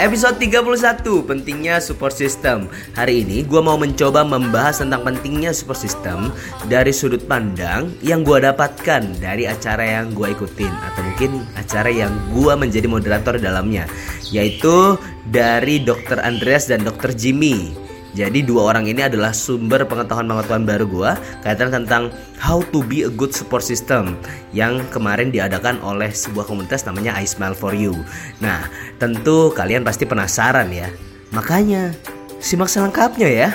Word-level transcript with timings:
Episode 0.00 0.40
31 0.40 1.04
Pentingnya 1.28 1.76
support 1.76 2.16
system 2.16 2.64
Hari 2.96 3.28
ini 3.28 3.44
gue 3.44 3.60
mau 3.60 3.76
mencoba 3.76 4.24
membahas 4.24 4.80
tentang 4.80 5.04
pentingnya 5.04 5.52
support 5.52 5.76
system 5.76 6.32
Dari 6.64 6.96
sudut 6.96 7.20
pandang 7.28 7.92
yang 8.00 8.24
gue 8.24 8.40
dapatkan 8.40 9.20
dari 9.20 9.44
acara 9.44 9.84
yang 10.00 10.16
gue 10.16 10.32
ikutin 10.32 10.72
Atau 10.72 11.04
mungkin 11.04 11.44
acara 11.60 11.92
yang 11.92 12.12
gue 12.32 12.54
menjadi 12.56 12.88
moderator 12.88 13.36
dalamnya 13.36 13.84
Yaitu 14.32 14.96
dari 15.28 15.84
Dr. 15.84 16.24
Andreas 16.24 16.72
dan 16.72 16.88
Dr. 16.88 17.12
Jimmy 17.12 17.91
jadi 18.12 18.44
dua 18.44 18.76
orang 18.76 18.84
ini 18.84 19.08
adalah 19.08 19.32
sumber 19.32 19.88
pengetahuan-pengetahuan 19.88 20.68
baru 20.68 20.84
gue 20.84 21.10
kaitan 21.40 21.72
tentang 21.72 22.12
how 22.36 22.60
to 22.68 22.84
be 22.84 23.08
a 23.08 23.10
good 23.12 23.32
support 23.32 23.64
system 23.64 24.20
yang 24.52 24.84
kemarin 24.92 25.32
diadakan 25.32 25.80
oleh 25.80 26.12
sebuah 26.12 26.44
komunitas 26.44 26.84
namanya 26.84 27.16
I 27.16 27.24
Smile 27.24 27.56
for 27.56 27.72
You. 27.72 27.96
Nah, 28.44 28.68
tentu 29.00 29.48
kalian 29.56 29.80
pasti 29.80 30.04
penasaran 30.04 30.68
ya. 30.68 30.92
Makanya 31.32 31.96
simak 32.36 32.68
selengkapnya 32.68 33.28
ya. 33.32 33.50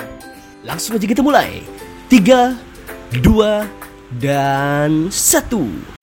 Langsung 0.66 0.98
aja 0.98 1.06
kita 1.06 1.22
mulai. 1.22 1.62
Tiga, 2.10 2.58
dua, 3.22 3.68
dan 4.18 5.12
satu. 5.12 5.97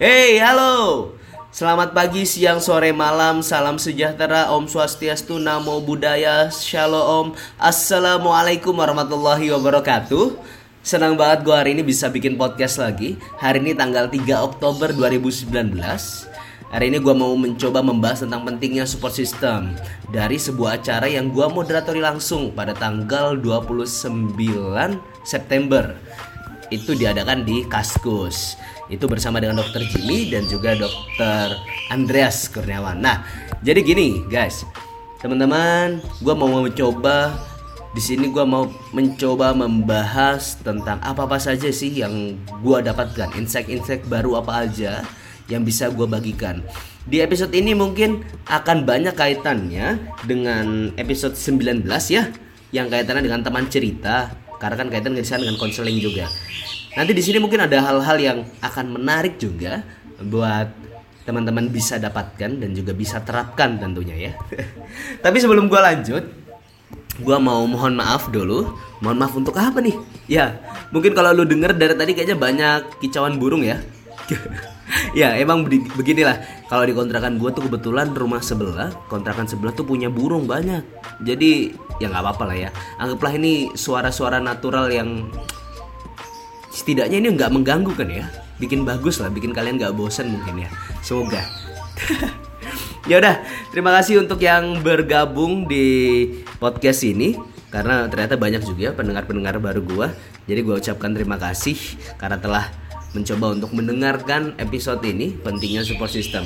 Hey, 0.00 0.40
halo. 0.40 1.12
Selamat 1.52 1.92
pagi, 1.92 2.24
siang, 2.24 2.56
sore, 2.56 2.88
malam. 2.88 3.44
Salam 3.44 3.76
sejahtera, 3.76 4.48
Om 4.48 4.64
Swastiastu, 4.64 5.36
Namo 5.36 5.76
Buddhaya, 5.84 6.48
Shalom, 6.48 7.36
Assalamualaikum 7.60 8.72
warahmatullahi 8.72 9.52
wabarakatuh. 9.52 10.40
Senang 10.80 11.20
banget 11.20 11.44
gue 11.44 11.52
hari 11.52 11.76
ini 11.76 11.84
bisa 11.84 12.08
bikin 12.08 12.40
podcast 12.40 12.80
lagi. 12.80 13.20
Hari 13.44 13.60
ini 13.60 13.76
tanggal 13.76 14.08
3 14.08 14.24
Oktober 14.40 14.88
2019. 14.88 15.52
Hari 16.72 16.84
ini 16.88 16.96
gue 16.96 17.12
mau 17.12 17.36
mencoba 17.36 17.84
membahas 17.84 18.24
tentang 18.24 18.48
pentingnya 18.48 18.88
support 18.88 19.12
system 19.12 19.76
dari 20.08 20.40
sebuah 20.40 20.80
acara 20.80 21.12
yang 21.12 21.28
gue 21.28 21.44
moderatori 21.44 22.00
langsung 22.00 22.56
pada 22.56 22.72
tanggal 22.72 23.36
29 23.36 24.32
September. 25.28 25.92
Itu 26.72 26.96
diadakan 26.96 27.44
di 27.44 27.68
Kaskus 27.68 28.56
itu 28.90 29.06
bersama 29.06 29.38
dengan 29.38 29.62
dokter 29.62 29.86
Jimmy 29.86 30.28
dan 30.28 30.44
juga 30.50 30.74
dokter 30.74 31.56
Andreas 31.88 32.50
Kurniawan. 32.50 32.98
Nah, 32.98 33.22
jadi 33.62 33.80
gini 33.86 34.26
guys, 34.26 34.66
teman-teman, 35.22 36.02
gue 36.20 36.34
mau 36.34 36.50
mencoba 36.50 37.38
di 37.90 37.98
sini 37.98 38.30
gue 38.30 38.46
mau 38.46 38.70
mencoba 38.94 39.50
membahas 39.50 40.62
tentang 40.62 41.02
apa 41.02 41.26
apa 41.26 41.42
saja 41.42 41.70
sih 41.74 41.90
yang 41.90 42.38
gue 42.62 42.78
dapatkan, 42.86 43.34
insight-insight 43.34 44.06
baru 44.06 44.38
apa 44.38 44.66
aja 44.66 45.02
yang 45.50 45.66
bisa 45.66 45.90
gue 45.90 46.06
bagikan. 46.06 46.62
Di 47.02 47.18
episode 47.18 47.50
ini 47.50 47.74
mungkin 47.74 48.22
akan 48.46 48.86
banyak 48.86 49.18
kaitannya 49.18 49.98
dengan 50.22 50.94
episode 50.94 51.34
19 51.34 51.82
ya, 52.14 52.30
yang 52.70 52.86
kaitannya 52.86 53.26
dengan 53.26 53.42
teman 53.42 53.66
cerita, 53.66 54.30
karena 54.62 54.76
kan 54.78 54.88
kaitan 54.94 55.18
dengan 55.18 55.58
konseling 55.58 55.98
juga. 55.98 56.30
Nanti 56.94 57.12
di 57.14 57.22
sini 57.22 57.38
mungkin 57.38 57.62
ada 57.62 57.78
hal-hal 57.78 58.16
yang 58.18 58.38
akan 58.58 58.98
menarik 58.98 59.38
juga 59.38 59.86
buat 60.18 60.68
teman-teman 61.22 61.70
bisa 61.70 62.00
dapatkan 62.02 62.58
dan 62.58 62.70
juga 62.74 62.90
bisa 62.90 63.22
terapkan 63.22 63.78
tentunya 63.78 64.30
ya. 64.30 64.32
Tapi 65.24 65.36
sebelum 65.38 65.70
gue 65.70 65.78
lanjut, 65.78 66.24
gue 67.22 67.36
mau 67.38 67.62
mohon 67.68 67.94
maaf 67.94 68.32
dulu. 68.34 68.74
Mohon 68.98 69.18
maaf 69.22 69.34
untuk 69.38 69.54
apa 69.56 69.78
nih? 69.78 69.94
Ya, 70.26 70.58
mungkin 70.90 71.14
kalau 71.14 71.30
lu 71.30 71.46
denger 71.46 71.78
dari 71.78 71.94
tadi 71.94 72.12
kayaknya 72.12 72.36
banyak 72.36 72.80
kicauan 72.98 73.38
burung 73.38 73.62
ya. 73.62 73.78
ya 75.18 75.34
emang 75.38 75.66
beginilah 75.70 76.66
kalau 76.66 76.86
di 76.86 76.94
kontrakan 76.94 77.38
gue 77.38 77.50
tuh 77.54 77.66
kebetulan 77.66 78.10
rumah 78.14 78.42
sebelah 78.42 78.90
kontrakan 79.06 79.46
sebelah 79.46 79.74
tuh 79.74 79.86
punya 79.86 80.10
burung 80.10 80.46
banyak 80.46 80.82
jadi 81.22 81.74
ya 81.98 82.06
nggak 82.10 82.22
apa-apa 82.22 82.44
lah 82.46 82.56
ya 82.68 82.70
anggaplah 82.98 83.34
ini 83.34 83.74
suara-suara 83.74 84.38
natural 84.38 84.90
yang 84.90 85.30
setidaknya 86.70 87.18
ini 87.18 87.28
nggak 87.34 87.50
mengganggu 87.50 87.92
kan 87.94 88.08
ya? 88.08 88.26
Bikin 88.62 88.86
bagus 88.86 89.18
lah 89.18 89.28
bikin 89.28 89.50
kalian 89.50 89.76
nggak 89.76 89.94
bosan 89.94 90.30
mungkin 90.32 90.66
ya. 90.66 90.70
Semoga. 91.02 91.42
Ya 93.08 93.16
udah 93.16 93.40
terima 93.72 93.96
kasih 93.96 94.20
untuk 94.20 94.44
yang 94.44 94.84
bergabung 94.84 95.64
di 95.64 96.28
podcast 96.60 97.00
ini. 97.02 97.32
Karena 97.72 98.10
ternyata 98.10 98.34
banyak 98.34 98.66
juga 98.66 98.92
pendengar-pendengar 98.92 99.56
baru 99.56 99.80
gua. 99.80 100.06
Jadi 100.44 100.60
gua 100.60 100.82
ucapkan 100.82 101.10
terima 101.16 101.40
kasih 101.40 101.78
karena 102.20 102.36
telah 102.36 102.68
mencoba 103.16 103.56
untuk 103.56 103.70
mendengarkan 103.72 104.54
episode 104.60 105.00
ini 105.06 105.32
pentingnya 105.32 105.86
support 105.86 106.12
system. 106.12 106.44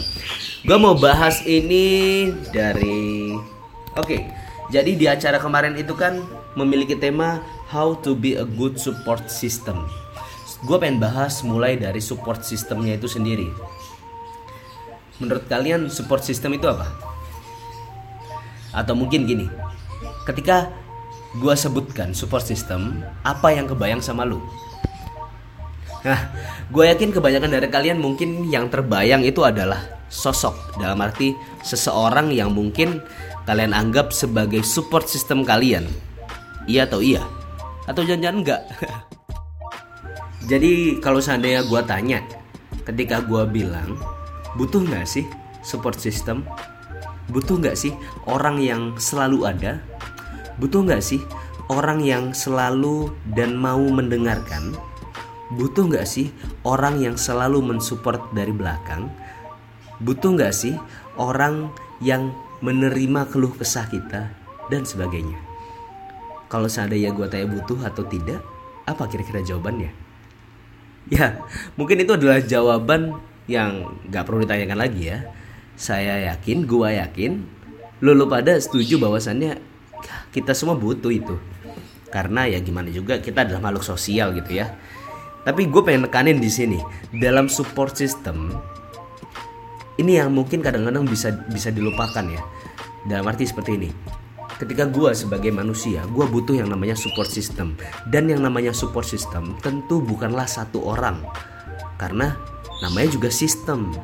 Gua 0.63 0.79
mau 0.79 0.95
bahas 0.95 1.43
ini 1.43 2.29
dari 2.55 3.35
oke. 3.99 4.07
Okay, 4.07 4.21
jadi 4.71 4.91
di 4.95 5.07
acara 5.11 5.37
kemarin 5.43 5.75
itu 5.75 5.93
kan 5.97 6.23
memiliki 6.55 6.95
tema 6.95 7.43
how 7.69 7.99
to 7.99 8.15
be 8.15 8.39
a 8.39 8.47
good 8.47 8.79
support 8.79 9.27
system 9.27 9.85
gue 10.65 10.77
pengen 10.81 10.97
bahas 10.97 11.45
mulai 11.45 11.77
dari 11.77 12.01
support 12.01 12.41
sistemnya 12.41 12.97
itu 12.97 13.05
sendiri. 13.05 13.53
Menurut 15.21 15.45
kalian 15.47 15.93
support 15.93 16.25
system 16.25 16.57
itu 16.57 16.65
apa? 16.67 16.89
Atau 18.73 18.97
mungkin 18.97 19.29
gini, 19.29 19.47
ketika 20.25 20.73
gue 21.37 21.55
sebutkan 21.55 22.17
support 22.17 22.43
system, 22.43 23.05
apa 23.23 23.53
yang 23.53 23.69
kebayang 23.69 24.01
sama 24.01 24.25
lu? 24.25 24.41
Nah, 26.05 26.21
gue 26.69 26.85
yakin 26.91 27.13
kebanyakan 27.13 27.51
dari 27.61 27.69
kalian 27.69 28.01
mungkin 28.01 28.49
yang 28.49 28.69
terbayang 28.69 29.25
itu 29.25 29.41
adalah 29.45 29.81
sosok 30.09 30.81
dalam 30.81 31.01
arti 31.01 31.33
seseorang 31.65 32.33
yang 32.33 32.53
mungkin 32.53 33.01
kalian 33.45 33.77
anggap 33.77 34.13
sebagai 34.13 34.65
support 34.65 35.09
system 35.09 35.45
kalian. 35.45 35.85
Iya 36.65 36.89
atau 36.89 37.05
iya? 37.05 37.25
Atau 37.85 38.05
jangan-jangan 38.05 38.39
enggak? 38.41 38.63
Jadi 40.45 41.01
kalau 41.01 41.25
seandainya 41.25 41.65
gue 41.65 41.81
tanya, 41.89 42.21
ketika 42.85 43.25
gue 43.25 43.49
bilang 43.49 43.97
butuh 44.61 44.85
nggak 44.85 45.09
sih 45.09 45.25
support 45.65 45.97
system? 45.97 46.45
Butuh 47.33 47.57
nggak 47.57 47.73
sih 47.73 47.97
orang 48.29 48.61
yang 48.61 48.93
selalu 49.01 49.49
ada? 49.49 49.81
Butuh 50.61 50.85
nggak 50.85 51.01
sih 51.01 51.25
orang 51.73 52.05
yang 52.05 52.37
selalu 52.37 53.09
dan 53.33 53.57
mau 53.57 53.81
mendengarkan? 53.81 54.77
Butuh 55.57 55.89
nggak 55.89 56.05
sih 56.05 56.29
orang 56.69 57.01
yang 57.01 57.17
selalu 57.17 57.65
mensupport 57.65 58.21
dari 58.37 58.53
belakang? 58.53 59.09
Butuh 60.05 60.37
nggak 60.37 60.53
sih 60.53 60.77
orang 61.17 61.73
yang 62.05 62.37
menerima 62.61 63.33
keluh 63.33 63.57
kesah 63.57 63.89
kita 63.89 64.29
dan 64.69 64.85
sebagainya? 64.85 65.41
Kalau 66.53 66.69
seandainya 66.69 67.17
gue 67.17 67.25
tanya 67.33 67.49
butuh 67.49 67.81
atau 67.81 68.05
tidak, 68.05 68.45
apa 68.85 69.09
kira-kira 69.09 69.41
jawabannya? 69.41 70.04
Ya, 71.13 71.37
mungkin 71.77 72.01
itu 72.01 72.17
adalah 72.17 72.41
jawaban 72.41 73.21
yang 73.45 73.93
gak 74.09 74.25
perlu 74.25 74.49
ditanyakan 74.49 74.79
lagi 74.81 75.13
ya. 75.13 75.29
Saya 75.77 76.33
yakin, 76.33 76.65
gua 76.65 76.97
yakin, 76.97 77.45
lulu 78.01 78.25
pada 78.31 78.57
setuju 78.57 78.97
bahwasannya 78.97 79.61
kita 80.33 80.57
semua 80.57 80.79
butuh 80.79 81.13
itu. 81.13 81.37
Karena 82.09 82.47
ya 82.47 82.63
gimana 82.63 82.89
juga 82.95 83.19
kita 83.19 83.43
adalah 83.43 83.71
makhluk 83.71 83.85
sosial 83.85 84.33
gitu 84.39 84.63
ya. 84.63 84.71
Tapi 85.45 85.69
gue 85.69 85.83
pengen 85.85 86.09
nekanin 86.09 86.41
di 86.41 86.49
sini 86.49 86.81
dalam 87.13 87.53
support 87.53 87.93
system 87.99 88.55
ini 90.01 90.17
yang 90.17 90.33
mungkin 90.33 90.65
kadang-kadang 90.65 91.05
bisa 91.05 91.35
bisa 91.53 91.69
dilupakan 91.69 92.25
ya. 92.25 92.41
Dalam 93.05 93.29
arti 93.29 93.45
seperti 93.45 93.77
ini 93.77 93.91
ketika 94.59 94.87
gue 94.87 95.11
sebagai 95.13 95.51
manusia 95.51 96.07
gue 96.11 96.27
butuh 96.27 96.55
yang 96.59 96.71
namanya 96.71 96.95
support 96.95 97.27
system. 97.31 97.75
Dan 98.09 98.31
yang 98.31 98.43
namanya 98.43 98.71
support 98.71 99.07
system 99.07 99.59
tentu 99.61 100.01
bukanlah 100.01 100.47
satu 100.47 100.83
orang. 100.85 101.23
Karena 101.99 102.35
namanya 102.83 103.15
juga 103.15 103.29
sistem. 103.31 103.95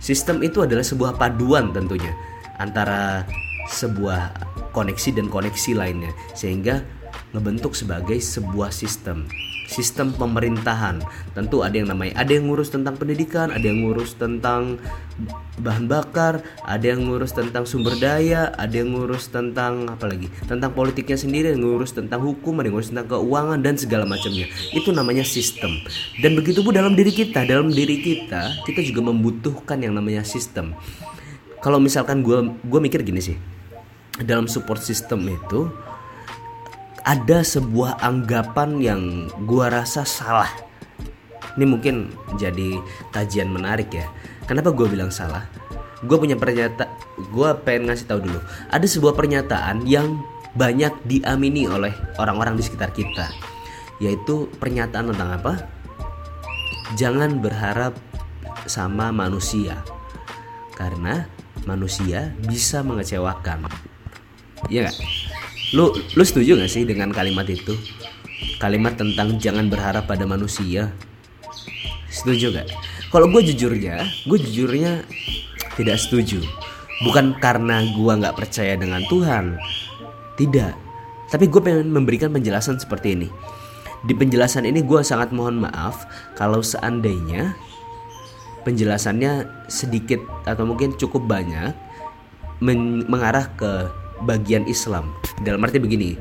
Sistem 0.00 0.44
itu 0.44 0.60
adalah 0.60 0.84
sebuah 0.84 1.16
paduan 1.16 1.72
tentunya 1.72 2.12
antara 2.60 3.24
sebuah 3.72 4.36
koneksi 4.76 5.16
dan 5.16 5.26
koneksi 5.32 5.72
lainnya. 5.72 6.12
Sehingga 6.36 6.84
ngebentuk 7.34 7.74
sebagai 7.74 8.16
sebuah 8.22 8.70
sistem. 8.70 9.26
Sistem 9.66 10.14
pemerintahan. 10.14 11.02
Tentu 11.34 11.66
ada 11.66 11.74
yang 11.74 11.90
namanya 11.90 12.14
ada 12.22 12.30
yang 12.30 12.46
ngurus 12.46 12.70
tentang 12.70 12.94
pendidikan 12.94 13.50
ada 13.50 13.64
yang 13.64 13.82
ngurus 13.82 14.14
tentang 14.14 14.78
bahan 15.54 15.86
bakar 15.86 16.42
ada 16.66 16.84
yang 16.84 17.06
ngurus 17.06 17.32
tentang 17.32 17.64
sumber 17.64 17.94
daya 17.96 18.50
ada 18.54 18.70
yang 18.70 18.94
ngurus 18.94 19.32
tentang 19.34 19.90
apa 19.90 20.06
lagi? 20.06 20.30
Tentang 20.46 20.70
politiknya 20.76 21.18
sendiri 21.18 21.56
yang 21.56 21.66
ngurus 21.66 21.96
tentang 21.96 22.22
hukum 22.22 22.60
ada 22.62 22.70
yang 22.70 22.78
ngurus 22.78 22.94
tentang 22.94 23.08
keuangan 23.10 23.58
dan 23.64 23.74
segala 23.74 24.04
macamnya. 24.06 24.46
Itu 24.70 24.94
namanya 24.94 25.26
sistem. 25.26 25.80
Dan 26.22 26.38
begitu 26.38 26.62
pun 26.62 26.76
dalam 26.76 26.94
diri 26.94 27.10
kita 27.10 27.42
dalam 27.42 27.72
diri 27.72 27.98
kita 27.98 28.62
kita 28.68 28.84
juga 28.84 29.10
membutuhkan 29.10 29.82
yang 29.82 29.96
namanya 29.96 30.22
sistem. 30.22 30.76
Kalau 31.64 31.80
misalkan 31.80 32.20
gue 32.20 32.52
gue 32.62 32.80
mikir 32.84 33.00
gini 33.02 33.18
sih. 33.24 33.40
Dalam 34.14 34.46
support 34.46 34.78
system 34.78 35.26
itu 35.26 35.72
ada 37.04 37.44
sebuah 37.44 38.00
anggapan 38.00 38.80
yang 38.80 39.02
gua 39.44 39.68
rasa 39.68 40.08
salah. 40.08 40.48
Ini 41.54 41.68
mungkin 41.68 42.10
jadi 42.40 42.80
kajian 43.14 43.52
menarik 43.52 43.92
ya. 43.94 44.10
Kenapa 44.44 44.74
gue 44.74 44.90
bilang 44.90 45.08
salah? 45.14 45.46
Gue 46.04 46.18
punya 46.18 46.36
pernyataan, 46.36 46.90
gue 47.30 47.48
pengen 47.64 47.88
ngasih 47.88 48.10
tahu 48.10 48.20
dulu. 48.26 48.40
Ada 48.68 48.84
sebuah 48.84 49.14
pernyataan 49.16 49.86
yang 49.86 50.20
banyak 50.58 50.92
diamini 51.06 51.64
oleh 51.64 51.94
orang-orang 52.20 52.58
di 52.58 52.62
sekitar 52.66 52.90
kita, 52.92 53.30
yaitu 54.02 54.50
pernyataan 54.58 55.14
tentang 55.14 55.30
apa? 55.32 55.52
Jangan 56.98 57.40
berharap 57.40 57.96
sama 58.68 59.14
manusia, 59.14 59.80
karena 60.76 61.24
manusia 61.64 62.36
bisa 62.44 62.84
mengecewakan. 62.84 63.64
Iya 64.68 64.92
gak? 64.92 64.96
Lu 65.74 65.90
lu 65.90 66.22
setuju 66.22 66.54
gak 66.54 66.70
sih 66.70 66.86
dengan 66.86 67.10
kalimat 67.10 67.44
itu? 67.50 67.74
Kalimat 68.62 68.94
tentang 68.94 69.34
jangan 69.42 69.66
berharap 69.66 70.06
pada 70.06 70.22
manusia. 70.22 70.94
Setuju 72.06 72.54
gak? 72.54 72.70
Kalau 73.10 73.26
gue 73.30 73.42
jujurnya, 73.50 74.06
gue 74.26 74.38
jujurnya 74.38 75.02
tidak 75.74 75.98
setuju. 75.98 76.42
Bukan 77.02 77.42
karena 77.42 77.82
gue 77.90 78.12
nggak 78.14 78.38
percaya 78.38 78.78
dengan 78.78 79.02
Tuhan, 79.10 79.58
tidak. 80.38 80.78
Tapi 81.30 81.50
gue 81.50 81.58
pengen 81.58 81.90
memberikan 81.90 82.30
penjelasan 82.30 82.78
seperti 82.78 83.18
ini. 83.18 83.28
Di 84.06 84.14
penjelasan 84.14 84.62
ini 84.62 84.78
gue 84.82 85.02
sangat 85.02 85.34
mohon 85.34 85.58
maaf 85.58 86.06
kalau 86.38 86.62
seandainya 86.62 87.58
penjelasannya 88.62 89.66
sedikit 89.66 90.22
atau 90.46 90.62
mungkin 90.68 90.94
cukup 90.94 91.26
banyak 91.26 91.74
mengarah 93.10 93.50
ke 93.58 93.90
bagian 94.22 94.62
Islam. 94.70 95.10
Dalam 95.42 95.66
arti 95.66 95.82
begini 95.82 96.14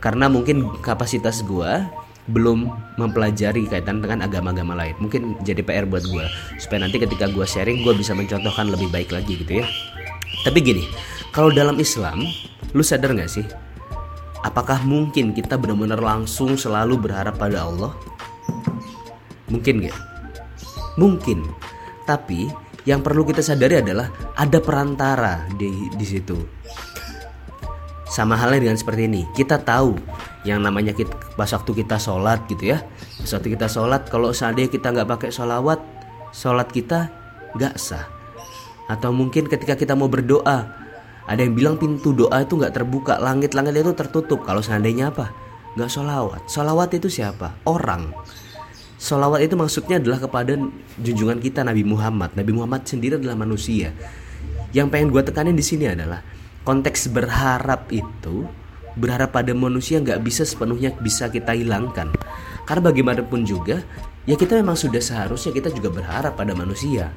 karena 0.00 0.32
mungkin 0.32 0.80
kapasitas 0.80 1.44
gue 1.44 1.84
belum 2.32 2.72
mempelajari 2.96 3.68
kaitan 3.68 4.00
dengan 4.00 4.24
agama-agama 4.24 4.72
lain. 4.72 4.96
Mungkin 4.96 5.44
jadi 5.44 5.60
PR 5.60 5.84
buat 5.84 6.04
gue 6.04 6.24
supaya 6.56 6.88
nanti 6.88 6.96
ketika 6.96 7.28
gue 7.28 7.44
sharing 7.44 7.84
gue 7.84 7.92
bisa 7.92 8.16
mencontohkan 8.16 8.72
lebih 8.72 8.88
baik 8.88 9.12
lagi 9.12 9.36
gitu 9.36 9.60
ya. 9.60 9.66
Tapi 10.46 10.58
gini 10.64 10.84
kalau 11.36 11.52
dalam 11.52 11.76
Islam 11.76 12.24
lu 12.72 12.80
sadar 12.80 13.12
gak 13.12 13.30
sih? 13.30 13.44
Apakah 14.40 14.80
mungkin 14.88 15.36
kita 15.36 15.60
benar-benar 15.60 16.00
langsung 16.00 16.56
selalu 16.56 16.96
berharap 16.96 17.36
pada 17.36 17.68
Allah? 17.68 17.92
Mungkin 19.52 19.84
gak 19.84 19.98
mungkin. 20.96 21.44
Tapi 22.08 22.48
yang 22.88 23.04
perlu 23.04 23.28
kita 23.28 23.44
sadari 23.44 23.84
adalah 23.84 24.08
ada 24.32 24.58
perantara 24.64 25.44
di 25.52 25.92
di 25.92 26.06
situ 26.08 26.59
sama 28.10 28.34
halnya 28.34 28.66
dengan 28.66 28.74
seperti 28.74 29.06
ini. 29.06 29.22
Kita 29.38 29.62
tahu 29.62 29.94
yang 30.42 30.58
namanya 30.58 30.90
kita, 30.90 31.14
pas 31.38 31.46
waktu 31.54 31.86
kita 31.86 31.96
sholat 32.02 32.42
gitu 32.50 32.74
ya. 32.74 32.82
Pas 33.22 33.30
waktu 33.30 33.54
kita 33.54 33.70
sholat 33.70 34.10
kalau 34.10 34.34
seandainya 34.34 34.66
kita 34.66 34.90
nggak 34.90 35.06
pakai 35.06 35.30
sholawat 35.30 35.78
sholat 36.34 36.66
kita 36.74 37.06
nggak 37.54 37.78
sah. 37.78 38.10
Atau 38.90 39.14
mungkin 39.14 39.46
ketika 39.46 39.78
kita 39.78 39.94
mau 39.94 40.10
berdoa 40.10 40.66
ada 41.30 41.40
yang 41.46 41.54
bilang 41.54 41.78
pintu 41.78 42.10
doa 42.10 42.42
itu 42.42 42.58
nggak 42.58 42.74
terbuka 42.74 43.22
langit-langit 43.22 43.78
itu 43.78 43.94
tertutup. 43.94 44.42
Kalau 44.42 44.58
seandainya 44.58 45.14
apa? 45.14 45.30
Nggak 45.78 45.90
sholawat. 45.94 46.42
Sholawat 46.50 46.90
itu 46.98 47.06
siapa? 47.06 47.54
Orang. 47.62 48.10
Sholawat 48.98 49.46
itu 49.46 49.54
maksudnya 49.54 50.02
adalah 50.02 50.18
kepada 50.18 50.58
junjungan 50.98 51.38
kita 51.38 51.62
Nabi 51.62 51.86
Muhammad. 51.86 52.34
Nabi 52.34 52.50
Muhammad 52.50 52.82
sendiri 52.90 53.22
adalah 53.22 53.38
manusia. 53.38 53.94
Yang 54.74 54.86
pengen 54.90 55.08
gue 55.14 55.22
tekanin 55.22 55.54
di 55.54 55.62
sini 55.62 55.86
adalah 55.86 56.20
konteks 56.64 57.08
berharap 57.12 57.88
itu 57.88 58.48
berharap 58.98 59.30
pada 59.30 59.54
manusia 59.54 60.02
nggak 60.02 60.20
bisa 60.24 60.42
sepenuhnya 60.42 60.94
bisa 60.98 61.30
kita 61.30 61.54
hilangkan. 61.54 62.10
Karena 62.66 62.82
bagaimanapun 62.90 63.42
juga 63.46 63.82
ya 64.26 64.34
kita 64.36 64.58
memang 64.58 64.78
sudah 64.78 65.02
seharusnya 65.02 65.54
kita 65.54 65.70
juga 65.72 65.90
berharap 65.90 66.36
pada 66.36 66.52
manusia. 66.54 67.10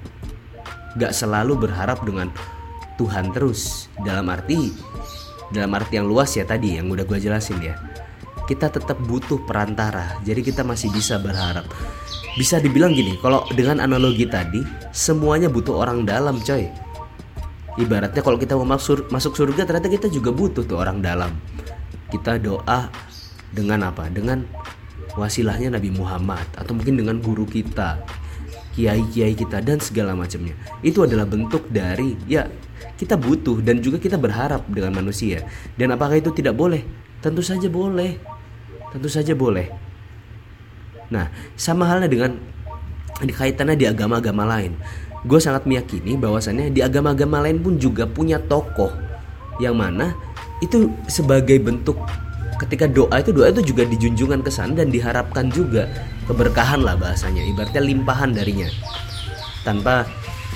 Nggak 0.94 1.14
selalu 1.14 1.68
berharap 1.70 2.02
dengan 2.06 2.30
Tuhan 2.98 3.34
terus. 3.34 3.90
Dalam 4.02 4.30
arti 4.30 4.74
dalam 5.54 5.70
arti 5.78 6.02
yang 6.02 6.10
luas 6.10 6.34
ya 6.34 6.48
tadi 6.50 6.82
yang 6.82 6.90
udah 6.90 7.06
gue 7.06 7.20
jelasin 7.22 7.60
ya. 7.62 7.78
Kita 8.44 8.68
tetap 8.68 9.00
butuh 9.00 9.40
perantara 9.48 10.20
jadi 10.26 10.42
kita 10.44 10.62
masih 10.66 10.92
bisa 10.94 11.18
berharap. 11.20 11.66
Bisa 12.34 12.58
dibilang 12.58 12.98
gini 12.98 13.14
kalau 13.22 13.46
dengan 13.54 13.78
analogi 13.78 14.26
tadi 14.26 14.66
semuanya 14.90 15.54
butuh 15.54 15.86
orang 15.86 16.02
dalam 16.02 16.42
coy 16.42 16.66
ibaratnya 17.78 18.22
kalau 18.22 18.38
kita 18.38 18.54
mau 18.54 18.68
masuk 18.68 19.10
masuk 19.10 19.34
surga 19.34 19.66
ternyata 19.66 19.90
kita 19.90 20.08
juga 20.10 20.30
butuh 20.30 20.64
tuh 20.66 20.78
orang 20.78 21.02
dalam. 21.02 21.34
Kita 22.10 22.38
doa 22.38 22.94
dengan 23.50 23.90
apa? 23.90 24.06
Dengan 24.10 24.46
wasilahnya 25.18 25.74
Nabi 25.74 25.94
Muhammad 25.94 26.46
atau 26.58 26.74
mungkin 26.74 26.98
dengan 26.98 27.18
guru 27.22 27.46
kita 27.46 28.02
kiai-kiai 28.74 29.38
kita 29.38 29.62
dan 29.62 29.78
segala 29.78 30.18
macamnya. 30.18 30.58
Itu 30.82 31.06
adalah 31.06 31.30
bentuk 31.30 31.70
dari 31.70 32.18
ya 32.26 32.50
kita 32.98 33.18
butuh 33.18 33.62
dan 33.62 33.82
juga 33.82 34.02
kita 34.02 34.18
berharap 34.18 34.66
dengan 34.70 34.94
manusia. 34.98 35.46
Dan 35.78 35.94
apakah 35.94 36.18
itu 36.18 36.34
tidak 36.34 36.58
boleh? 36.58 36.82
Tentu 37.22 37.42
saja 37.46 37.70
boleh. 37.70 38.18
Tentu 38.94 39.10
saja 39.10 39.34
boleh. 39.34 39.70
Nah 41.10 41.30
sama 41.58 41.90
halnya 41.90 42.10
dengan 42.10 42.38
kaitannya 43.22 43.78
di 43.78 43.86
agama-agama 43.86 44.44
lain 44.46 44.74
gue 45.24 45.40
sangat 45.40 45.64
meyakini 45.64 46.20
bahwasannya 46.20 46.72
di 46.72 46.84
agama-agama 46.84 47.44
lain 47.44 47.64
pun 47.64 47.80
juga 47.80 48.04
punya 48.04 48.40
tokoh 48.40 48.92
yang 49.62 49.80
mana 49.80 50.12
itu 50.60 50.92
sebagai 51.08 51.60
bentuk 51.60 52.00
ketika 52.64 52.88
doa 52.88 53.20
itu 53.20 53.36
doa 53.36 53.52
itu 53.52 53.74
juga 53.74 53.84
dijunjungan 53.88 54.40
ke 54.44 54.52
sana 54.52 54.84
dan 54.84 54.88
diharapkan 54.88 55.52
juga 55.52 55.90
keberkahan 56.30 56.80
lah 56.80 56.96
bahasanya 56.96 57.44
ibaratnya 57.44 57.84
limpahan 57.84 58.32
darinya. 58.32 58.70
Tanpa 59.68 60.08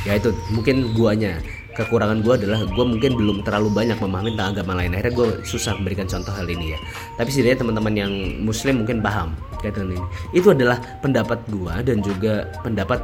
ya 0.07 0.15
itu 0.15 0.31
mungkin 0.51 0.95
guanya 0.95 1.39
kekurangan 1.75 2.25
gue 2.25 2.33
adalah 2.33 2.63
gue 2.63 2.85
mungkin 2.87 3.11
belum 3.13 3.37
terlalu 3.45 3.69
banyak 3.69 3.97
memahami 3.99 4.33
tentang 4.33 4.49
agama 4.55 4.73
lain. 4.79 4.91
Akhirnya 4.95 5.13
gue 5.13 5.27
susah 5.43 5.75
memberikan 5.77 6.07
contoh 6.07 6.33
hal 6.33 6.47
ini 6.47 6.73
ya. 6.73 6.79
Tapi 7.19 7.29
setidaknya 7.29 7.59
teman-teman 7.61 7.93
yang 7.93 8.11
muslim 8.41 8.83
mungkin 8.83 9.03
paham 9.03 9.35
kaitan 9.59 9.91
ini. 9.91 10.01
Itu 10.31 10.55
adalah 10.55 10.79
pendapat 11.03 11.39
gue 11.51 11.73
dan 11.83 11.97
juga 12.01 12.47
pendapat 12.63 13.03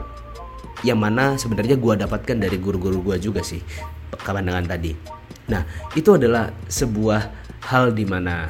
yang 0.84 1.00
mana 1.00 1.40
sebenarnya 1.40 1.80
gue 1.80 1.94
dapatkan 2.04 2.38
dari 2.38 2.60
guru-guru 2.60 3.00
gue 3.12 3.18
juga 3.18 3.40
sih 3.40 3.63
pandangan 4.20 4.68
tadi. 4.68 4.92
Nah 5.50 5.63
itu 5.96 6.16
adalah 6.16 6.52
sebuah 6.68 7.22
hal 7.72 7.96
di 7.96 8.04
mana 8.04 8.48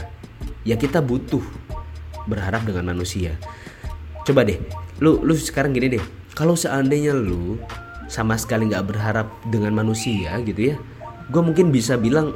ya 0.66 0.74
kita 0.78 1.00
butuh 1.00 1.42
berharap 2.26 2.66
dengan 2.66 2.94
manusia. 2.94 3.38
Coba 4.26 4.44
deh 4.44 4.58
lu 5.02 5.22
lu 5.22 5.38
sekarang 5.38 5.72
gini 5.78 5.98
deh. 5.98 6.04
Kalau 6.34 6.58
seandainya 6.58 7.14
lu 7.14 7.62
sama 8.10 8.38
sekali 8.42 8.70
nggak 8.70 8.86
berharap 8.90 9.28
dengan 9.48 9.74
manusia 9.86 10.38
gitu 10.42 10.74
ya 10.74 10.78
gue 11.32 11.40
mungkin 11.40 11.72
bisa 11.72 11.96
bilang 11.96 12.36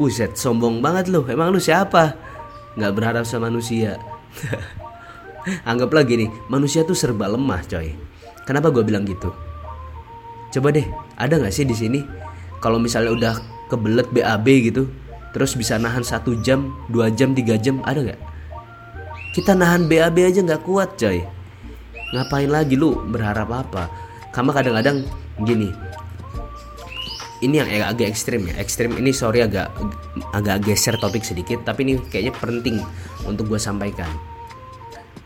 buset 0.00 0.38
sombong 0.38 0.80
banget 0.80 1.10
lu. 1.12 1.26
Emang 1.28 1.52
lu 1.52 1.60
siapa? 1.60 2.16
Nggak 2.78 2.92
berharap 2.94 3.24
sama 3.28 3.50
manusia. 3.50 4.00
Anggaplah 5.70 6.02
gini 6.02 6.26
manusia 6.50 6.82
tuh 6.82 6.98
serba 6.98 7.30
lemah 7.30 7.62
coy 7.70 7.94
Kenapa 8.46 8.70
gue 8.70 8.86
bilang 8.86 9.02
gitu? 9.02 9.34
Coba 10.54 10.70
deh, 10.70 10.86
ada 11.18 11.34
nggak 11.36 11.50
sih 11.50 11.66
di 11.66 11.74
sini 11.74 12.00
kalau 12.62 12.78
misalnya 12.78 13.12
udah 13.12 13.34
kebelet 13.66 14.06
BAB 14.14 14.46
gitu, 14.70 14.86
terus 15.34 15.58
bisa 15.58 15.76
nahan 15.76 16.06
satu 16.06 16.38
jam, 16.40 16.70
dua 16.86 17.10
jam, 17.10 17.34
tiga 17.34 17.58
jam, 17.58 17.82
ada 17.82 18.06
nggak? 18.06 18.20
Kita 19.34 19.52
nahan 19.52 19.90
BAB 19.90 20.16
aja 20.22 20.40
nggak 20.40 20.62
kuat 20.62 20.94
coy. 20.96 21.20
Ngapain 22.14 22.48
lagi 22.48 22.78
lu 22.78 22.94
berharap 23.10 23.50
apa? 23.50 23.90
Kamu 24.30 24.54
kadang-kadang 24.54 25.02
gini, 25.42 25.74
ini 27.44 27.60
yang 27.60 27.68
agak 27.84 28.08
ekstrim 28.08 28.48
ya 28.48 28.54
ekstrim 28.56 28.96
ini 28.96 29.12
sorry 29.12 29.44
agak 29.44 29.68
agak 30.32 30.64
geser 30.64 30.96
topik 30.96 31.20
sedikit 31.20 31.60
tapi 31.66 31.84
ini 31.84 32.00
kayaknya 32.08 32.32
penting 32.32 32.80
untuk 33.28 33.52
gue 33.52 33.60
sampaikan 33.60 34.08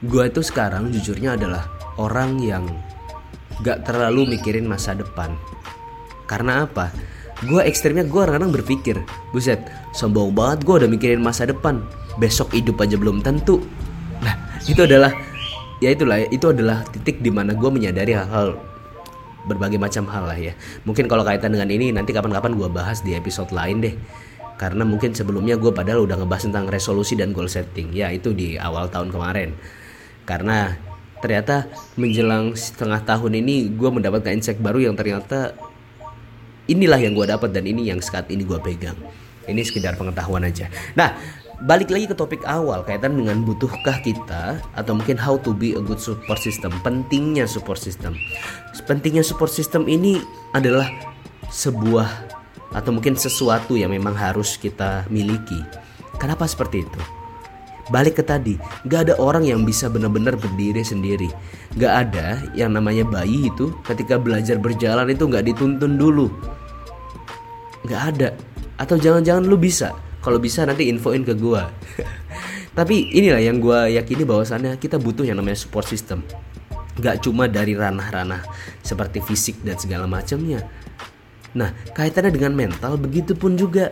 gue 0.03 0.25
itu 0.27 0.43
sekarang 0.43 0.91
jujurnya 0.91 1.39
adalah 1.39 1.71
orang 2.01 2.41
yang 2.43 2.65
gak 3.65 3.89
terlalu 3.89 4.37
mikirin 4.37 4.67
masa 4.67 4.97
depan. 4.97 5.35
Karena 6.27 6.65
apa? 6.65 6.93
gue 7.41 7.63
ekstrimnya 7.65 8.05
gue 8.05 8.21
kadang-kadang 8.21 8.53
berpikir 8.53 8.97
buset 9.33 9.65
sombong 9.97 10.37
banget 10.37 10.61
gue 10.69 10.75
udah 10.85 10.91
mikirin 10.91 11.25
masa 11.25 11.49
depan. 11.49 11.81
Besok 12.21 12.53
hidup 12.53 12.77
aja 12.85 13.01
belum 13.01 13.25
tentu. 13.25 13.65
Nah 14.21 14.37
itu 14.69 14.85
adalah 14.85 15.09
ya 15.81 15.97
itulah 15.97 16.21
itu 16.29 16.53
adalah 16.53 16.85
titik 16.93 17.25
di 17.25 17.33
mana 17.33 17.57
gue 17.57 17.71
menyadari 17.73 18.13
hal-hal 18.13 18.61
berbagai 19.49 19.81
macam 19.81 20.05
hal 20.13 20.29
lah 20.29 20.37
ya. 20.37 20.53
Mungkin 20.85 21.09
kalau 21.09 21.25
kaitan 21.25 21.57
dengan 21.57 21.73
ini 21.73 21.89
nanti 21.97 22.13
kapan-kapan 22.13 22.61
gue 22.61 22.69
bahas 22.69 23.01
di 23.01 23.17
episode 23.17 23.49
lain 23.57 23.81
deh. 23.81 23.95
Karena 24.61 24.85
mungkin 24.85 25.17
sebelumnya 25.17 25.57
gue 25.57 25.73
padahal 25.73 26.05
udah 26.05 26.21
ngebahas 26.21 26.53
tentang 26.53 26.69
resolusi 26.69 27.17
dan 27.17 27.33
goal 27.33 27.49
setting. 27.49 27.97
Ya 27.97 28.13
itu 28.13 28.37
di 28.37 28.61
awal 28.61 28.93
tahun 28.93 29.09
kemarin. 29.09 29.57
Karena 30.29 30.77
ternyata 31.21 31.69
menjelang 31.95 32.57
setengah 32.57 33.05
tahun 33.05 33.41
ini 33.45 33.73
gue 33.77 33.91
mendapatkan 33.93 34.33
insight 34.33 34.59
baru 34.59 34.91
yang 34.91 34.97
ternyata 34.97 35.55
inilah 36.67 37.01
yang 37.01 37.13
gue 37.13 37.29
dapat 37.29 37.53
dan 37.53 37.69
ini 37.69 37.89
yang 37.93 38.01
saat 38.01 38.29
ini 38.33 38.43
gue 38.45 38.59
pegang. 38.61 38.97
Ini 39.45 39.61
sekedar 39.65 39.97
pengetahuan 39.97 40.45
aja. 40.45 40.69
Nah 40.97 41.17
balik 41.61 41.93
lagi 41.93 42.09
ke 42.09 42.17
topik 42.17 42.41
awal 42.49 42.81
kaitan 42.89 43.21
dengan 43.21 43.45
butuhkah 43.45 44.01
kita 44.01 44.65
atau 44.73 44.93
mungkin 44.97 45.21
how 45.21 45.37
to 45.37 45.53
be 45.53 45.77
a 45.77 45.83
good 45.83 46.01
support 46.01 46.41
system 46.41 46.73
pentingnya 46.81 47.45
support 47.45 47.77
system. 47.77 48.17
Pentingnya 48.89 49.21
support 49.21 49.53
system 49.53 49.85
ini 49.87 50.25
adalah 50.57 50.89
sebuah 51.53 52.09
atau 52.71 52.95
mungkin 52.95 53.19
sesuatu 53.19 53.75
yang 53.75 53.91
memang 53.91 54.15
harus 54.15 54.55
kita 54.57 55.05
miliki. 55.11 55.61
Kenapa 56.17 56.47
seperti 56.47 56.87
itu 56.87 57.20
balik 57.91 58.19
ke 58.19 58.25
tadi 58.25 58.55
gak 58.87 59.11
ada 59.11 59.15
orang 59.19 59.45
yang 59.45 59.67
bisa 59.67 59.91
benar-benar 59.91 60.39
berdiri 60.39 60.81
sendiri. 60.87 61.29
Gak 61.77 62.09
ada 62.09 62.41
yang 62.55 62.73
namanya 62.75 63.05
bayi 63.05 63.51
itu 63.51 63.75
ketika 63.85 64.17
belajar 64.17 64.57
berjalan 64.57 65.11
itu 65.11 65.27
gak 65.27 65.45
dituntun 65.47 65.99
dulu. 65.99 66.31
Gak 67.85 68.17
ada. 68.17 68.33
Atau 68.81 68.97
jangan-jangan 68.97 69.45
lu 69.45 69.61
bisa. 69.61 69.93
Kalau 70.23 70.39
bisa 70.41 70.65
nanti 70.65 70.89
infoin 70.89 71.25
ke 71.25 71.33
gue 71.33 71.63
tapi 72.79 73.11
inilah 73.11 73.43
yang 73.43 73.59
gue 73.59 73.99
yakini 73.99 74.23
bahwasannya 74.23 74.79
kita 74.79 74.97
butuh 74.97 75.27
yang 75.27 75.37
namanya 75.37 75.59
support 75.59 75.85
system. 75.85 76.23
Gak 77.01 77.25
cuma 77.25 77.49
dari 77.49 77.75
ranah-ranah 77.75 78.45
seperti 78.85 79.25
fisik 79.25 79.61
dan 79.65 79.77
segala 79.81 80.05
macamnya. 80.07 80.63
Nah 81.57 81.75
kaitannya 81.97 82.31
dengan 82.31 82.55
mental 82.55 82.95
begitu 83.01 83.35
pun 83.35 83.59
juga 83.59 83.91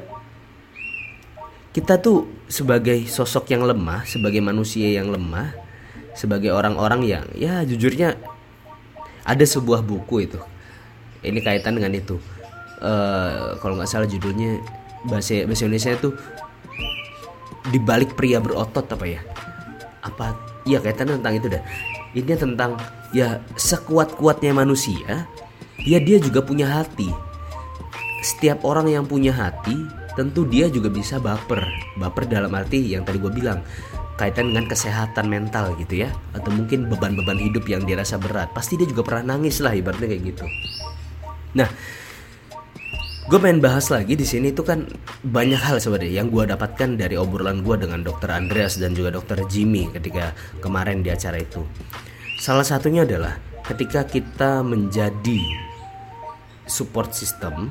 kita 1.78 2.02
tuh 2.02 2.26
sebagai 2.50 3.06
sosok 3.06 3.54
yang 3.54 3.62
lemah 3.62 4.02
sebagai 4.02 4.42
manusia 4.42 4.90
yang 4.90 5.14
lemah 5.14 5.54
sebagai 6.10 6.50
orang-orang 6.50 7.06
yang 7.06 7.24
ya 7.38 7.62
jujurnya 7.62 8.18
ada 9.22 9.44
sebuah 9.46 9.86
buku 9.86 10.26
itu. 10.26 10.42
Ini 11.22 11.38
kaitan 11.38 11.78
dengan 11.78 11.94
itu. 11.94 12.18
Uh, 12.82 13.54
kalau 13.62 13.78
nggak 13.78 13.86
salah 13.86 14.10
judulnya 14.10 14.58
bahasa 15.06 15.46
bahasa 15.46 15.70
Indonesia 15.70 15.94
itu 15.94 16.10
dibalik 17.70 18.18
pria 18.18 18.42
berotot 18.42 18.90
apa 18.90 19.06
ya? 19.06 19.22
Apa? 20.02 20.34
Iya 20.66 20.82
kaitan 20.82 21.14
tentang 21.14 21.38
itu 21.38 21.46
dah. 21.46 21.62
Ini 22.18 22.34
tentang 22.34 22.74
ya 23.14 23.38
sekuat 23.54 24.18
kuatnya 24.18 24.50
manusia 24.50 25.30
ya 25.86 25.98
dia 26.02 26.18
juga 26.18 26.42
punya 26.42 26.66
hati. 26.66 27.06
Setiap 28.26 28.66
orang 28.66 28.90
yang 28.90 29.06
punya 29.06 29.30
hati 29.30 29.78
tentu 30.18 30.42
dia 30.42 30.66
juga 30.66 30.90
bisa 30.90 31.22
baper. 31.22 31.62
Baper 31.94 32.26
dalam 32.26 32.50
arti 32.58 32.90
yang 32.90 33.06
tadi 33.06 33.22
gue 33.22 33.30
bilang 33.30 33.62
kaitan 34.18 34.50
dengan 34.50 34.66
kesehatan 34.66 35.30
mental 35.30 35.78
gitu 35.78 36.02
ya. 36.02 36.10
Atau 36.34 36.50
mungkin 36.50 36.90
beban-beban 36.90 37.38
hidup 37.38 37.70
yang 37.70 37.86
dirasa 37.86 38.18
berat. 38.18 38.50
Pasti 38.50 38.74
dia 38.74 38.90
juga 38.90 39.06
pernah 39.06 39.38
nangis 39.38 39.62
lah 39.62 39.78
ibaratnya 39.78 40.10
kayak 40.10 40.22
gitu. 40.34 40.44
Nah 41.54 41.70
gue 43.28 43.36
pengen 43.38 43.60
bahas 43.60 43.92
lagi 43.92 44.16
di 44.16 44.24
sini 44.24 44.56
itu 44.56 44.64
kan 44.64 44.88
banyak 45.20 45.60
hal 45.60 45.76
sebenarnya 45.78 46.24
yang 46.24 46.32
gue 46.32 46.48
dapatkan 46.48 46.96
dari 46.96 47.14
obrolan 47.14 47.60
gue 47.60 47.76
dengan 47.76 48.00
dokter 48.00 48.32
Andreas 48.32 48.80
dan 48.80 48.96
juga 48.96 49.12
dokter 49.12 49.44
Jimmy 49.46 49.86
ketika 49.92 50.32
kemarin 50.64 51.04
di 51.04 51.12
acara 51.12 51.36
itu. 51.36 51.60
Salah 52.40 52.64
satunya 52.64 53.04
adalah 53.04 53.36
ketika 53.68 54.08
kita 54.08 54.64
menjadi 54.64 55.44
support 56.64 57.12
system 57.12 57.68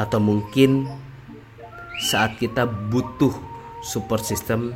atau 0.00 0.16
mungkin 0.16 0.88
saat 1.98 2.38
kita 2.38 2.66
butuh 2.66 3.34
support 3.82 4.22
system 4.22 4.74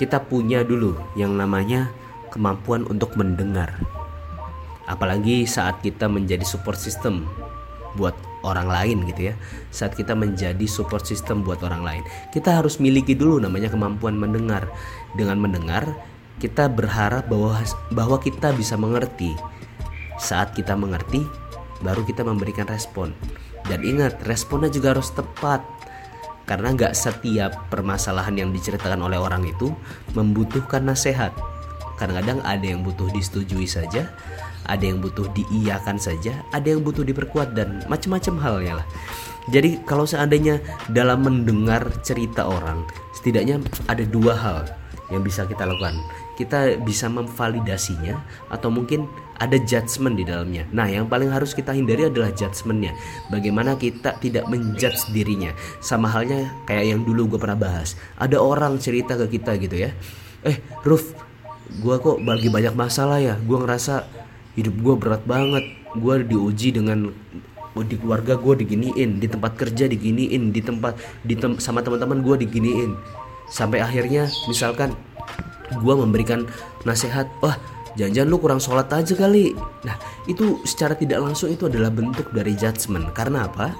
kita 0.00 0.18
punya 0.18 0.64
dulu 0.64 0.96
yang 1.12 1.36
namanya 1.36 1.92
kemampuan 2.32 2.88
untuk 2.88 3.14
mendengar. 3.20 3.76
Apalagi 4.88 5.44
saat 5.44 5.84
kita 5.84 6.08
menjadi 6.08 6.42
support 6.42 6.80
system 6.80 7.28
buat 7.94 8.16
orang 8.40 8.66
lain 8.66 9.04
gitu 9.12 9.30
ya. 9.30 9.34
Saat 9.68 9.94
kita 9.94 10.16
menjadi 10.16 10.64
support 10.64 11.04
system 11.04 11.44
buat 11.44 11.60
orang 11.60 11.84
lain. 11.84 12.02
Kita 12.32 12.58
harus 12.58 12.80
miliki 12.80 13.12
dulu 13.12 13.44
namanya 13.44 13.68
kemampuan 13.68 14.16
mendengar. 14.16 14.72
Dengan 15.14 15.36
mendengar 15.36 15.94
kita 16.40 16.72
berharap 16.72 17.28
bahwa 17.28 17.60
bahwa 17.92 18.16
kita 18.18 18.56
bisa 18.56 18.80
mengerti. 18.80 19.36
Saat 20.16 20.56
kita 20.56 20.74
mengerti 20.74 21.22
baru 21.84 22.02
kita 22.08 22.24
memberikan 22.24 22.64
respon. 22.66 23.12
Dan 23.68 23.84
ingat 23.84 24.24
responnya 24.24 24.72
juga 24.72 24.96
harus 24.96 25.12
tepat 25.12 25.60
karena 26.50 26.74
nggak 26.74 26.98
setiap 26.98 27.70
permasalahan 27.70 28.34
yang 28.34 28.50
diceritakan 28.50 29.06
oleh 29.06 29.22
orang 29.22 29.46
itu 29.46 29.70
membutuhkan 30.18 30.82
nasihat 30.82 31.30
kadang-kadang 31.94 32.42
ada 32.42 32.66
yang 32.66 32.82
butuh 32.82 33.06
disetujui 33.14 33.70
saja 33.70 34.10
ada 34.70 34.86
yang 34.86 35.02
butuh 35.02 35.26
diiyakan 35.34 35.98
saja, 35.98 36.46
ada 36.54 36.70
yang 36.70 36.86
butuh 36.86 37.02
diperkuat 37.02 37.58
dan 37.58 37.82
macam-macam 37.90 38.34
halnya 38.38 38.72
lah. 38.82 38.86
Jadi 39.50 39.82
kalau 39.82 40.06
seandainya 40.06 40.62
dalam 40.94 41.26
mendengar 41.26 41.82
cerita 42.06 42.46
orang, 42.46 42.86
setidaknya 43.16 43.58
ada 43.90 44.06
dua 44.06 44.38
hal 44.38 44.58
yang 45.10 45.26
bisa 45.26 45.42
kita 45.42 45.66
lakukan. 45.66 45.98
Kita 46.40 46.80
bisa 46.80 47.12
memvalidasinya 47.12 48.16
atau 48.48 48.72
mungkin 48.72 49.04
ada 49.36 49.60
judgement 49.60 50.16
di 50.16 50.24
dalamnya. 50.24 50.64
Nah, 50.72 50.88
yang 50.88 51.04
paling 51.04 51.28
harus 51.28 51.52
kita 51.52 51.76
hindari 51.76 52.08
adalah 52.08 52.32
judgementnya. 52.32 52.96
Bagaimana 53.28 53.76
kita 53.76 54.16
tidak 54.24 54.48
menjudge 54.48 55.12
dirinya. 55.12 55.52
Sama 55.84 56.08
halnya 56.08 56.48
kayak 56.64 56.96
yang 56.96 57.00
dulu 57.04 57.36
gue 57.36 57.40
pernah 57.40 57.60
bahas. 57.60 57.92
Ada 58.16 58.40
orang 58.40 58.80
cerita 58.80 59.20
ke 59.20 59.36
kita 59.36 59.60
gitu 59.60 59.76
ya. 59.76 59.92
Eh, 60.48 60.56
Ruf, 60.80 61.12
gue 61.76 61.96
kok 62.00 62.24
bagi 62.24 62.48
banyak 62.48 62.72
masalah 62.72 63.20
ya. 63.20 63.36
Gue 63.36 63.60
ngerasa 63.60 64.08
hidup 64.56 64.74
gue 64.80 64.94
berat 64.98 65.22
banget 65.28 65.64
gue 65.94 66.14
diuji 66.26 66.74
dengan 66.74 67.10
di 67.70 67.96
keluarga 67.96 68.34
gue 68.34 68.66
diginiin 68.66 69.22
di 69.22 69.26
tempat 69.30 69.54
kerja 69.54 69.86
diginiin 69.86 70.50
di 70.50 70.58
tempat 70.58 70.98
di 71.22 71.38
tem 71.38 71.54
sama 71.62 71.80
teman-teman 71.86 72.18
gue 72.18 72.44
diginiin 72.46 72.98
sampai 73.50 73.82
akhirnya 73.82 74.30
misalkan 74.46 74.94
gue 75.70 75.94
memberikan 75.94 76.46
nasihat 76.86 77.26
wah 77.42 77.58
jangan-jangan 77.98 78.28
lu 78.30 78.38
kurang 78.38 78.60
sholat 78.62 78.88
aja 78.94 79.14
kali. 79.18 79.52
Nah 79.84 79.98
itu 80.30 80.62
secara 80.62 80.94
tidak 80.94 81.20
langsung 81.20 81.50
itu 81.50 81.66
adalah 81.66 81.90
bentuk 81.90 82.30
dari 82.30 82.54
judgement. 82.54 83.10
Karena 83.12 83.50
apa? 83.50 83.74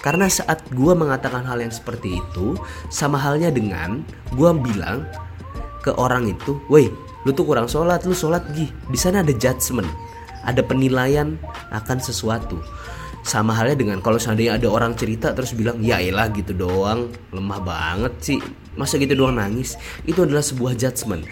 Karena 0.00 0.26
saat 0.32 0.64
gue 0.72 0.92
mengatakan 0.96 1.44
hal 1.44 1.60
yang 1.60 1.72
seperti 1.72 2.18
itu 2.24 2.56
sama 2.88 3.20
halnya 3.20 3.52
dengan 3.52 4.00
gue 4.32 4.50
bilang 4.56 5.04
ke 5.84 5.92
orang 5.96 6.32
itu, 6.32 6.56
woi 6.72 6.88
lu 7.28 7.36
tuh 7.36 7.44
kurang 7.44 7.68
sholat, 7.68 8.00
lu 8.08 8.16
sholat 8.16 8.40
gih. 8.56 8.72
Di 8.88 8.96
sana 8.96 9.20
ada 9.20 9.32
judgement 9.36 9.88
ada 10.44 10.64
penilaian 10.64 11.36
akan 11.72 11.98
sesuatu 12.00 12.60
sama 13.20 13.52
halnya 13.52 13.76
dengan 13.76 13.98
kalau 14.00 14.16
seandainya 14.16 14.56
ada 14.56 14.68
orang 14.72 14.96
cerita 14.96 15.36
terus 15.36 15.52
bilang 15.52 15.80
ya 15.84 16.00
elah 16.00 16.28
gitu 16.32 16.56
doang. 16.56 17.12
Lemah 17.32 17.60
banget 17.60 18.14
sih. 18.20 18.40
Masa 18.76 18.96
gitu 18.96 19.12
doang 19.12 19.36
nangis? 19.36 19.76
Itu 20.08 20.24
adalah 20.24 20.44
sebuah 20.44 20.76
judgement. 20.76 21.24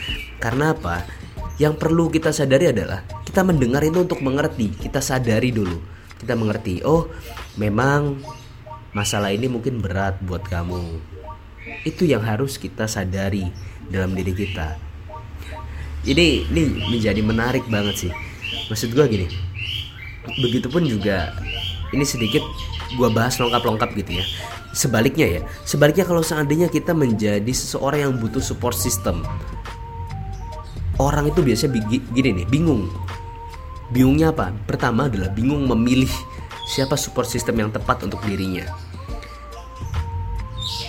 Karena 0.42 0.76
apa? 0.76 1.08
Yang 1.58 1.74
perlu 1.80 2.12
kita 2.12 2.30
sadari 2.30 2.70
adalah 2.70 3.02
kita 3.24 3.42
mendengar 3.42 3.82
itu 3.82 3.98
untuk 3.98 4.20
mengerti. 4.20 4.70
Kita 4.74 5.00
sadari 5.00 5.50
dulu. 5.50 5.78
Kita 6.18 6.34
mengerti 6.34 6.82
oh 6.82 7.08
memang 7.56 8.18
masalah 8.92 9.30
ini 9.32 9.46
mungkin 9.48 9.80
berat 9.80 10.20
buat 10.22 10.44
kamu. 10.44 11.00
Itu 11.84 12.04
yang 12.04 12.24
harus 12.24 12.60
kita 12.60 12.86
sadari 12.90 13.48
dalam 13.88 14.12
diri 14.12 14.34
kita. 14.34 14.76
Ini 16.06 16.48
ini 16.52 16.62
menjadi 16.94 17.20
menarik 17.24 17.64
banget 17.66 18.08
sih. 18.08 18.12
Maksud 18.70 18.92
gue 18.92 19.04
gini 19.08 19.28
begitupun 20.36 20.84
juga 20.84 21.32
ini 21.92 22.04
sedikit 22.04 22.44
gue 22.94 23.08
bahas 23.12 23.36
lengkap-lengkap 23.40 23.90
gitu 24.04 24.20
ya. 24.20 24.24
Sebaliknya 24.76 25.26
ya 25.26 25.40
sebaliknya 25.64 26.04
kalau 26.04 26.20
seandainya 26.20 26.68
kita 26.68 26.92
menjadi 26.92 27.48
seseorang 27.48 28.08
yang 28.08 28.14
butuh 28.16 28.40
support 28.40 28.76
system. 28.76 29.24
Orang 30.98 31.30
itu 31.30 31.40
biasanya 31.40 31.78
gini 32.12 32.42
nih 32.42 32.46
bingung. 32.50 32.90
Bingungnya 33.88 34.34
apa? 34.34 34.52
Pertama 34.68 35.08
adalah 35.08 35.32
bingung 35.32 35.64
memilih 35.64 36.10
siapa 36.68 36.98
support 37.00 37.24
system 37.24 37.56
yang 37.56 37.70
tepat 37.72 38.04
untuk 38.04 38.20
dirinya. 38.28 38.68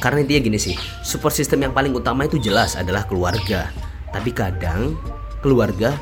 Karena 0.03 0.23
intinya 0.23 0.41
gini 0.51 0.59
sih 0.59 0.75
support 1.03 1.31
system 1.35 1.63
yang 1.63 1.71
paling 1.75 1.91
utama 1.95 2.27
itu 2.27 2.39
jelas 2.39 2.75
adalah 2.75 3.07
keluarga. 3.07 3.71
Tapi 4.11 4.31
kadang 4.35 4.97
keluarga 5.39 5.95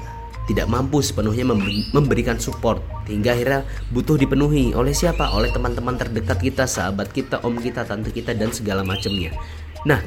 tidak 0.47 0.71
mampu 0.71 1.03
sepenuhnya 1.03 1.43
memberikan 1.91 2.39
support 2.39 2.79
hingga 3.03 3.35
akhirnya 3.35 3.61
butuh 3.91 4.15
dipenuhi 4.15 4.71
oleh 4.71 4.95
siapa? 4.95 5.27
Oleh 5.35 5.51
teman-teman 5.51 5.99
terdekat 5.99 6.39
kita, 6.39 6.63
sahabat 6.63 7.11
kita, 7.11 7.43
om 7.43 7.59
kita, 7.59 7.83
tante 7.83 8.15
kita 8.15 8.31
dan 8.31 8.55
segala 8.55 8.87
macamnya. 8.87 9.35
Nah, 9.83 9.99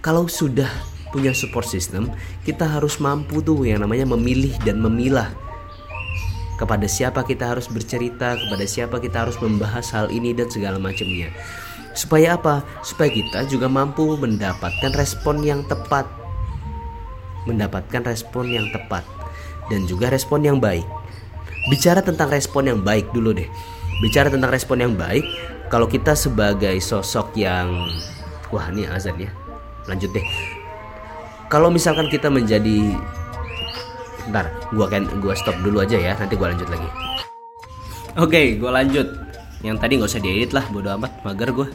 kalau 0.00 0.24
sudah 0.32 0.72
punya 1.12 1.36
support 1.36 1.68
system, 1.68 2.08
kita 2.48 2.64
harus 2.64 2.96
mampu 2.96 3.44
tuh 3.44 3.68
yang 3.68 3.84
namanya 3.84 4.08
memilih 4.16 4.56
dan 4.64 4.80
memilah 4.80 5.28
kepada 6.56 6.88
siapa 6.88 7.20
kita 7.20 7.52
harus 7.52 7.68
bercerita, 7.68 8.32
kepada 8.32 8.64
siapa 8.64 8.96
kita 8.96 9.28
harus 9.28 9.36
membahas 9.44 9.92
hal 9.92 10.08
ini 10.08 10.32
dan 10.32 10.48
segala 10.48 10.80
macamnya. 10.80 11.28
Supaya 11.92 12.40
apa? 12.40 12.64
Supaya 12.80 13.12
kita 13.12 13.44
juga 13.44 13.68
mampu 13.68 14.16
mendapatkan 14.16 14.92
respon 14.96 15.44
yang 15.44 15.68
tepat. 15.68 16.08
Mendapatkan 17.44 18.08
respon 18.08 18.48
yang 18.48 18.72
tepat 18.72 19.04
dan 19.72 19.84
juga 19.84 20.12
respon 20.12 20.42
yang 20.42 20.58
baik. 20.58 20.86
Bicara 21.66 22.02
tentang 22.02 22.30
respon 22.30 22.70
yang 22.70 22.80
baik 22.82 23.10
dulu 23.10 23.34
deh. 23.34 23.48
Bicara 24.02 24.30
tentang 24.30 24.52
respon 24.52 24.78
yang 24.82 24.94
baik, 24.94 25.24
kalau 25.72 25.90
kita 25.90 26.14
sebagai 26.14 26.78
sosok 26.78 27.34
yang 27.34 27.72
wah 28.54 28.70
ini 28.70 28.86
azan 28.86 29.18
ya. 29.18 29.30
Lanjut 29.90 30.10
deh. 30.14 30.26
Kalau 31.50 31.70
misalkan 31.70 32.10
kita 32.10 32.30
menjadi 32.30 32.94
Ntar, 34.26 34.50
gua 34.74 34.90
kan 34.90 35.06
gua 35.22 35.38
stop 35.38 35.54
dulu 35.62 35.86
aja 35.86 35.94
ya, 35.94 36.18
nanti 36.18 36.34
gua 36.34 36.50
lanjut 36.50 36.66
lagi. 36.66 36.90
Oke, 38.18 38.26
okay, 38.26 38.46
gua 38.58 38.82
lanjut 38.82 39.06
yang 39.64 39.76
tadi 39.80 39.96
nggak 39.96 40.10
usah 40.10 40.20
diedit 40.20 40.50
lah 40.52 40.64
bodo 40.68 40.92
amat 41.00 41.12
mager 41.24 41.50
gue 41.50 41.68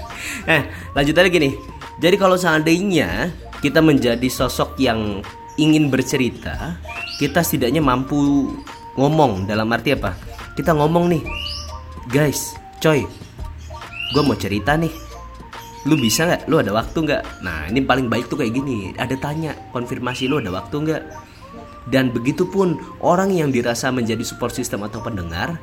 eh 0.54 0.62
lanjut 0.94 1.14
lagi 1.18 1.38
nih 1.42 1.54
jadi 1.98 2.16
kalau 2.16 2.38
seandainya 2.38 3.34
kita 3.58 3.82
menjadi 3.82 4.28
sosok 4.30 4.78
yang 4.78 5.20
ingin 5.60 5.90
bercerita 5.90 6.78
kita 7.18 7.42
setidaknya 7.46 7.78
mampu 7.82 8.50
ngomong. 8.98 9.46
Dalam 9.46 9.70
arti 9.70 9.94
apa? 9.94 10.14
Kita 10.54 10.74
ngomong 10.74 11.04
nih 11.10 11.22
guys 12.10 12.52
coy 12.78 13.06
gue 14.14 14.22
mau 14.22 14.38
cerita 14.38 14.78
nih. 14.78 14.92
Lu 15.84 16.00
bisa 16.00 16.24
nggak? 16.24 16.48
Lu 16.48 16.62
ada 16.62 16.72
waktu 16.72 16.96
nggak? 16.96 17.22
Nah 17.44 17.68
ini 17.68 17.84
paling 17.84 18.08
baik 18.08 18.30
tuh 18.30 18.40
kayak 18.40 18.56
gini. 18.56 18.94
Ada 18.96 19.18
tanya 19.20 19.52
konfirmasi 19.74 20.30
lu 20.30 20.40
ada 20.40 20.54
waktu 20.54 20.76
nggak? 20.80 21.02
Dan 21.90 22.08
begitupun 22.14 22.80
orang 23.04 23.28
yang 23.28 23.52
dirasa 23.52 23.92
menjadi 23.92 24.24
support 24.24 24.56
system 24.56 24.86
atau 24.88 25.04
pendengar 25.04 25.60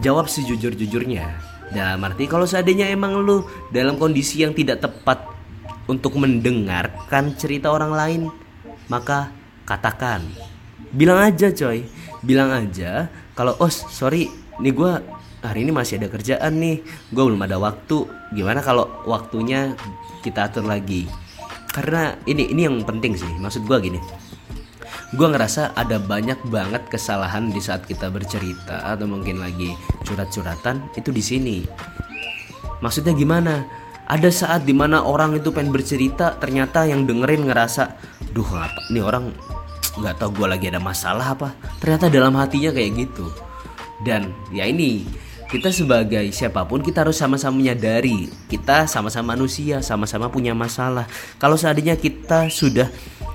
jawab 0.00 0.30
sejujur-jujurnya. 0.32 1.28
Dalam 1.70 2.00
arti 2.02 2.24
kalau 2.24 2.48
seandainya 2.48 2.88
emang 2.88 3.20
lu 3.20 3.44
dalam 3.68 4.00
kondisi 4.00 4.40
yang 4.40 4.56
tidak 4.56 4.80
tepat 4.80 5.28
untuk 5.90 6.16
mendengarkan 6.16 7.36
cerita 7.36 7.68
orang 7.68 7.92
lain, 7.92 8.20
maka 8.90 9.30
katakan. 9.64 10.20
Bilang 10.90 11.22
aja 11.22 11.54
coy, 11.54 11.86
bilang 12.26 12.50
aja 12.50 13.06
kalau 13.38 13.54
oh 13.62 13.70
sorry 13.70 14.26
nih 14.58 14.74
gue 14.74 14.92
hari 15.40 15.64
ini 15.64 15.72
masih 15.72 16.02
ada 16.02 16.10
kerjaan 16.10 16.58
nih, 16.58 16.82
gue 17.14 17.22
belum 17.22 17.40
ada 17.46 17.56
waktu. 17.56 18.04
Gimana 18.34 18.60
kalau 18.60 18.90
waktunya 19.06 19.78
kita 20.20 20.50
atur 20.50 20.66
lagi? 20.66 21.06
Karena 21.70 22.18
ini 22.26 22.50
ini 22.50 22.66
yang 22.66 22.82
penting 22.82 23.14
sih, 23.14 23.30
maksud 23.38 23.64
gue 23.64 23.78
gini 23.78 24.00
gue 25.10 25.26
ngerasa 25.26 25.74
ada 25.74 25.98
banyak 25.98 26.38
banget 26.54 26.86
kesalahan 26.86 27.50
di 27.50 27.58
saat 27.58 27.82
kita 27.82 28.14
bercerita 28.14 28.86
atau 28.86 29.10
mungkin 29.10 29.42
lagi 29.42 29.74
curhat-curhatan 30.06 30.86
itu 30.94 31.10
di 31.10 31.18
sini. 31.18 31.56
Maksudnya 32.78 33.12
gimana? 33.18 33.66
Ada 34.10 34.30
saat 34.34 34.66
di 34.66 34.74
mana 34.74 35.06
orang 35.06 35.38
itu 35.38 35.54
pengen 35.54 35.70
bercerita, 35.70 36.34
ternyata 36.34 36.82
yang 36.82 37.06
dengerin 37.06 37.46
ngerasa, 37.46 37.94
duh 38.34 38.42
ngapa? 38.42 38.90
Ini 38.90 39.00
orang 39.06 39.30
nggak 40.02 40.18
tahu 40.18 40.30
gue 40.34 40.46
lagi 40.50 40.66
ada 40.66 40.82
masalah 40.82 41.38
apa? 41.38 41.54
Ternyata 41.78 42.10
dalam 42.10 42.34
hatinya 42.34 42.74
kayak 42.74 43.06
gitu. 43.06 43.30
Dan 44.02 44.34
ya 44.50 44.66
ini 44.66 45.06
kita 45.46 45.70
sebagai 45.70 46.26
siapa 46.34 46.66
pun 46.66 46.82
kita 46.82 47.06
harus 47.06 47.22
sama-sama 47.22 47.62
menyadari 47.62 48.26
kita 48.50 48.90
sama-sama 48.90 49.38
manusia, 49.38 49.78
sama-sama 49.78 50.26
punya 50.26 50.58
masalah. 50.58 51.06
Kalau 51.38 51.54
seandainya 51.54 51.94
kita 51.94 52.50
sudah 52.50 52.90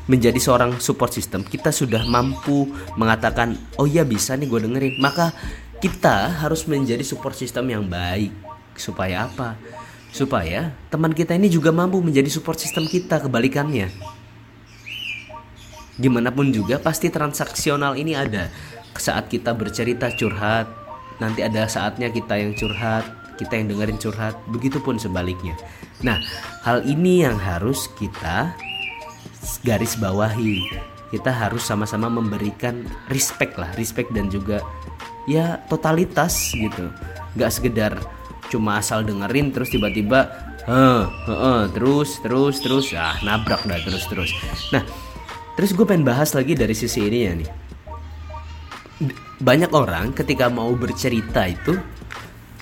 menjadi 0.05 0.37
seorang 0.37 0.77
support 0.77 1.09
system 1.09 1.41
kita 1.41 1.73
sudah 1.73 2.05
mampu 2.05 2.69
mengatakan 2.93 3.57
oh 3.81 3.89
iya 3.89 4.05
bisa 4.05 4.37
nih 4.37 4.45
gue 4.45 4.59
dengerin 4.69 4.95
maka 5.01 5.33
kita 5.81 6.45
harus 6.45 6.69
menjadi 6.69 7.01
support 7.01 7.33
system 7.33 7.73
yang 7.73 7.89
baik 7.89 8.29
supaya 8.77 9.25
apa 9.25 9.57
supaya 10.15 10.71
teman 10.87 11.11
kita 11.11 11.35
ini 11.35 11.51
juga 11.51 11.75
mampu 11.75 11.99
menjadi 11.99 12.31
support 12.31 12.55
system 12.55 12.87
kita 12.87 13.19
kebalikannya. 13.19 13.91
Gimana 15.99 16.31
pun 16.31 16.55
juga 16.55 16.79
pasti 16.79 17.11
transaksional 17.11 17.99
ini 17.99 18.15
ada. 18.15 18.47
Saat 18.95 19.27
kita 19.27 19.51
bercerita 19.51 20.07
curhat 20.15 20.71
nanti 21.19 21.43
ada 21.43 21.67
saatnya 21.67 22.07
kita 22.07 22.39
yang 22.39 22.55
curhat 22.55 23.03
kita 23.35 23.59
yang 23.59 23.67
dengerin 23.67 23.99
curhat 23.99 24.35
begitupun 24.47 24.95
sebaliknya. 24.95 25.59
Nah 25.99 26.23
hal 26.63 26.87
ini 26.87 27.27
yang 27.27 27.35
harus 27.35 27.91
kita 27.99 28.55
garis 29.67 29.99
bawahi. 29.99 30.63
Kita 31.11 31.31
harus 31.31 31.67
sama-sama 31.67 32.07
memberikan 32.07 32.87
respect 33.11 33.59
lah 33.59 33.71
respect 33.75 34.15
dan 34.15 34.31
juga 34.31 34.63
ya 35.27 35.59
totalitas 35.67 36.55
gitu. 36.55 36.87
Nggak 37.35 37.51
sekedar 37.51 37.93
cuma 38.49 38.79
asal 38.79 39.01
dengerin 39.01 39.49
terus 39.51 39.69
tiba-tiba 39.73 40.29
heh 40.65 41.03
terus 41.73 42.19
terus 42.21 42.55
terus 42.61 42.85
ah 42.97 43.17
nabrak 43.21 43.61
dah 43.65 43.79
terus 43.81 44.05
terus 44.09 44.31
nah 44.73 44.81
terus 45.55 45.71
gue 45.71 45.85
pengen 45.85 46.05
bahas 46.05 46.33
lagi 46.33 46.57
dari 46.57 46.73
sisi 46.73 47.05
ini 47.05 47.19
ya 47.21 47.33
nih 47.37 47.49
banyak 49.41 49.71
orang 49.75 50.15
ketika 50.15 50.47
mau 50.47 50.71
bercerita 50.73 51.45
itu 51.45 51.75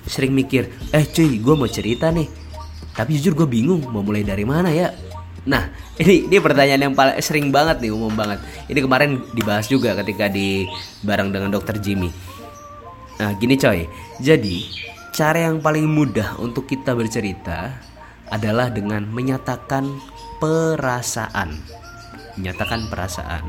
sering 0.04 0.36
mikir 0.36 0.68
eh 0.92 1.06
cuy 1.08 1.40
gue 1.40 1.56
mau 1.56 1.70
cerita 1.70 2.12
nih 2.12 2.28
tapi 2.94 3.18
jujur 3.18 3.46
gue 3.46 3.48
bingung 3.48 3.88
mau 3.90 4.04
mulai 4.04 4.26
dari 4.26 4.44
mana 4.44 4.70
ya 4.70 4.92
Nah, 5.44 5.76
ini 6.00 6.32
ini 6.32 6.38
pertanyaan 6.40 6.88
yang 6.88 6.96
paling 6.96 7.20
sering 7.20 7.52
banget 7.52 7.84
nih, 7.84 7.92
umum 7.92 8.16
banget. 8.16 8.40
Ini 8.72 8.80
kemarin 8.80 9.20
dibahas 9.36 9.68
juga 9.68 9.92
ketika 10.00 10.32
di 10.32 10.64
bareng 11.04 11.36
dengan 11.36 11.52
dokter 11.52 11.76
Jimmy. 11.84 12.08
Nah, 13.20 13.36
gini 13.36 13.60
coy. 13.60 13.84
Jadi, 14.24 14.64
cara 15.14 15.46
yang 15.46 15.62
paling 15.62 15.86
mudah 15.86 16.42
untuk 16.42 16.66
kita 16.66 16.98
bercerita 16.98 17.70
adalah 18.34 18.74
dengan 18.74 19.06
menyatakan 19.06 19.86
perasaan. 20.42 21.54
Menyatakan 22.34 22.90
perasaan. 22.90 23.46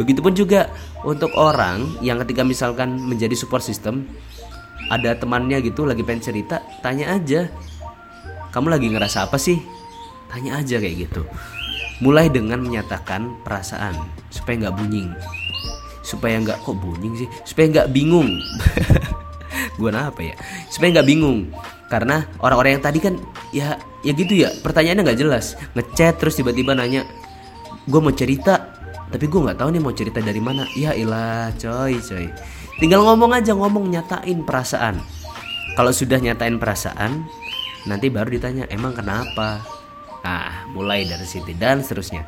Begitupun 0.00 0.32
juga 0.32 0.72
untuk 1.04 1.36
orang 1.36 2.00
yang 2.00 2.16
ketika 2.24 2.40
misalkan 2.48 2.96
menjadi 2.96 3.36
support 3.36 3.60
system 3.60 4.08
ada 4.88 5.12
temannya 5.12 5.60
gitu 5.60 5.84
lagi 5.84 6.00
pengen 6.00 6.24
cerita, 6.24 6.64
tanya 6.80 7.12
aja. 7.12 7.52
Kamu 8.56 8.72
lagi 8.72 8.88
ngerasa 8.88 9.28
apa 9.28 9.36
sih? 9.36 9.60
Tanya 10.32 10.64
aja 10.64 10.80
kayak 10.80 11.12
gitu. 11.12 11.28
Mulai 12.00 12.32
dengan 12.32 12.64
menyatakan 12.64 13.44
perasaan 13.44 13.92
supaya 14.32 14.64
nggak 14.64 14.76
bunying. 14.80 15.12
Supaya 16.00 16.40
nggak 16.40 16.64
kok 16.64 16.76
bunying 16.80 17.20
sih? 17.20 17.28
Supaya 17.44 17.66
nggak 17.68 17.88
bingung. 17.92 18.32
Gua 19.76 19.92
apa 19.92 20.20
ya? 20.24 20.34
Supaya 20.72 21.00
nggak 21.00 21.08
bingung. 21.08 21.52
Karena 21.86 22.26
orang-orang 22.42 22.80
yang 22.80 22.84
tadi 22.84 22.98
kan 22.98 23.14
ya 23.54 23.78
ya 24.06 24.12
gitu 24.14 24.34
ya 24.38 24.54
pertanyaannya 24.62 25.02
nggak 25.02 25.18
jelas 25.18 25.58
ngechat 25.74 26.22
terus 26.22 26.38
tiba-tiba 26.38 26.78
nanya 26.78 27.02
gue 27.90 28.00
mau 28.02 28.14
cerita 28.14 28.78
tapi 29.10 29.26
gue 29.26 29.40
nggak 29.42 29.58
tahu 29.58 29.74
nih 29.74 29.82
mau 29.82 29.90
cerita 29.90 30.22
dari 30.22 30.38
mana 30.38 30.62
ya 30.78 30.94
ilah 30.94 31.50
coy 31.58 31.98
coy 31.98 32.30
tinggal 32.78 33.02
ngomong 33.02 33.34
aja 33.34 33.50
ngomong 33.54 33.90
nyatain 33.90 34.46
perasaan 34.46 35.02
kalau 35.74 35.90
sudah 35.90 36.22
nyatain 36.22 36.62
perasaan 36.62 37.26
nanti 37.90 38.06
baru 38.06 38.30
ditanya 38.30 38.64
emang 38.70 38.94
kenapa 38.94 39.62
Nah, 40.26 40.66
mulai 40.74 41.06
dari 41.06 41.22
situ 41.22 41.54
dan 41.54 41.86
seterusnya. 41.86 42.26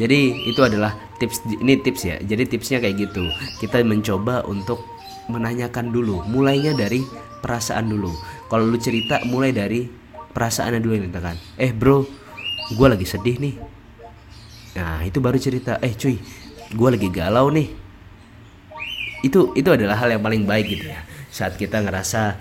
Jadi 0.00 0.48
itu 0.48 0.64
adalah 0.64 0.96
tips 1.20 1.44
ini 1.44 1.76
tips 1.76 2.02
ya. 2.08 2.16
Jadi 2.24 2.48
tipsnya 2.48 2.80
kayak 2.80 2.96
gitu. 2.96 3.28
Kita 3.60 3.84
mencoba 3.84 4.48
untuk 4.48 4.80
menanyakan 5.28 5.90
dulu. 5.90 6.24
Mulainya 6.28 6.76
dari 6.76 7.04
perasaan 7.44 7.88
dulu. 7.88 8.12
Kalau 8.48 8.64
lu 8.64 8.78
cerita 8.80 9.20
mulai 9.28 9.52
dari 9.52 9.84
perasaannya 10.34 10.80
dulu 10.80 10.92
yang 10.96 11.12
kan. 11.14 11.36
Eh 11.60 11.70
bro, 11.70 12.04
gue 12.74 12.86
lagi 12.88 13.06
sedih 13.06 13.36
nih. 13.38 13.54
Nah 14.80 15.04
itu 15.06 15.18
baru 15.22 15.38
cerita. 15.38 15.78
Eh 15.84 15.94
cuy, 15.94 16.18
gue 16.72 16.88
lagi 16.88 17.08
galau 17.08 17.48
nih. 17.52 17.68
Itu 19.24 19.56
itu 19.56 19.68
adalah 19.72 19.96
hal 19.96 20.18
yang 20.18 20.22
paling 20.24 20.44
baik 20.44 20.66
gitu 20.68 20.90
ya. 20.90 21.00
Saat 21.32 21.56
kita 21.56 21.80
ngerasa 21.80 22.36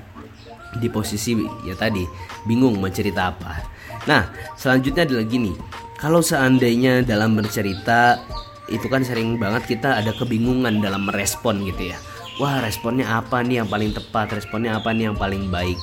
di 0.78 0.90
posisi 0.90 1.38
ya 1.70 1.78
tadi 1.78 2.02
bingung 2.50 2.82
mau 2.82 2.90
cerita 2.90 3.30
apa 3.30 3.62
Nah, 4.04 4.28
selanjutnya 4.60 5.08
adalah 5.08 5.24
gini. 5.24 5.54
Kalau 5.96 6.20
seandainya 6.20 7.08
dalam 7.08 7.40
bercerita 7.40 8.20
itu 8.68 8.92
kan 8.92 9.04
sering 9.08 9.40
banget 9.40 9.76
kita 9.76 9.96
ada 9.96 10.12
kebingungan 10.12 10.84
dalam 10.84 11.08
merespon 11.08 11.64
gitu 11.64 11.96
ya. 11.96 11.98
Wah, 12.42 12.64
responnya 12.66 13.06
apa 13.06 13.46
nih 13.46 13.62
yang 13.62 13.70
paling 13.70 13.94
tepat? 13.94 14.34
Responnya 14.34 14.78
apa 14.80 14.90
nih 14.90 15.12
yang 15.12 15.18
paling 15.18 15.54
baik? 15.54 15.78